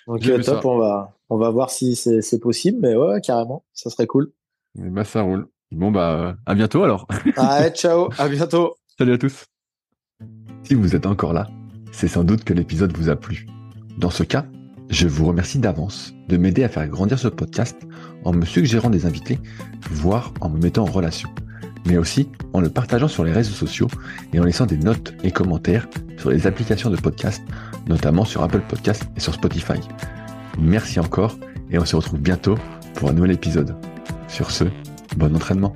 [0.06, 4.06] Donc top, on va on va voir si c'est possible, mais ouais, carrément, ça serait
[4.06, 4.30] cool.
[4.78, 5.48] Et bah ça roule.
[5.72, 7.06] Bon bah à bientôt alors.
[7.36, 8.76] Allez, ciao, à bientôt.
[8.98, 9.44] Salut à tous.
[10.62, 11.48] Si vous êtes encore là,
[11.92, 13.46] c'est sans doute que l'épisode vous a plu.
[13.98, 14.44] Dans ce cas,
[14.90, 17.76] je vous remercie d'avance de m'aider à faire grandir ce podcast
[18.24, 19.38] en me suggérant des invités,
[19.90, 21.28] voire en me mettant en relation,
[21.86, 23.88] mais aussi en le partageant sur les réseaux sociaux
[24.32, 27.42] et en laissant des notes et commentaires sur les applications de podcast,
[27.88, 29.80] notamment sur Apple Podcast et sur Spotify.
[30.58, 31.38] Merci encore
[31.70, 32.56] et on se retrouve bientôt
[32.94, 33.74] pour un nouvel épisode.
[34.28, 34.64] Sur ce,
[35.16, 35.74] bon entraînement.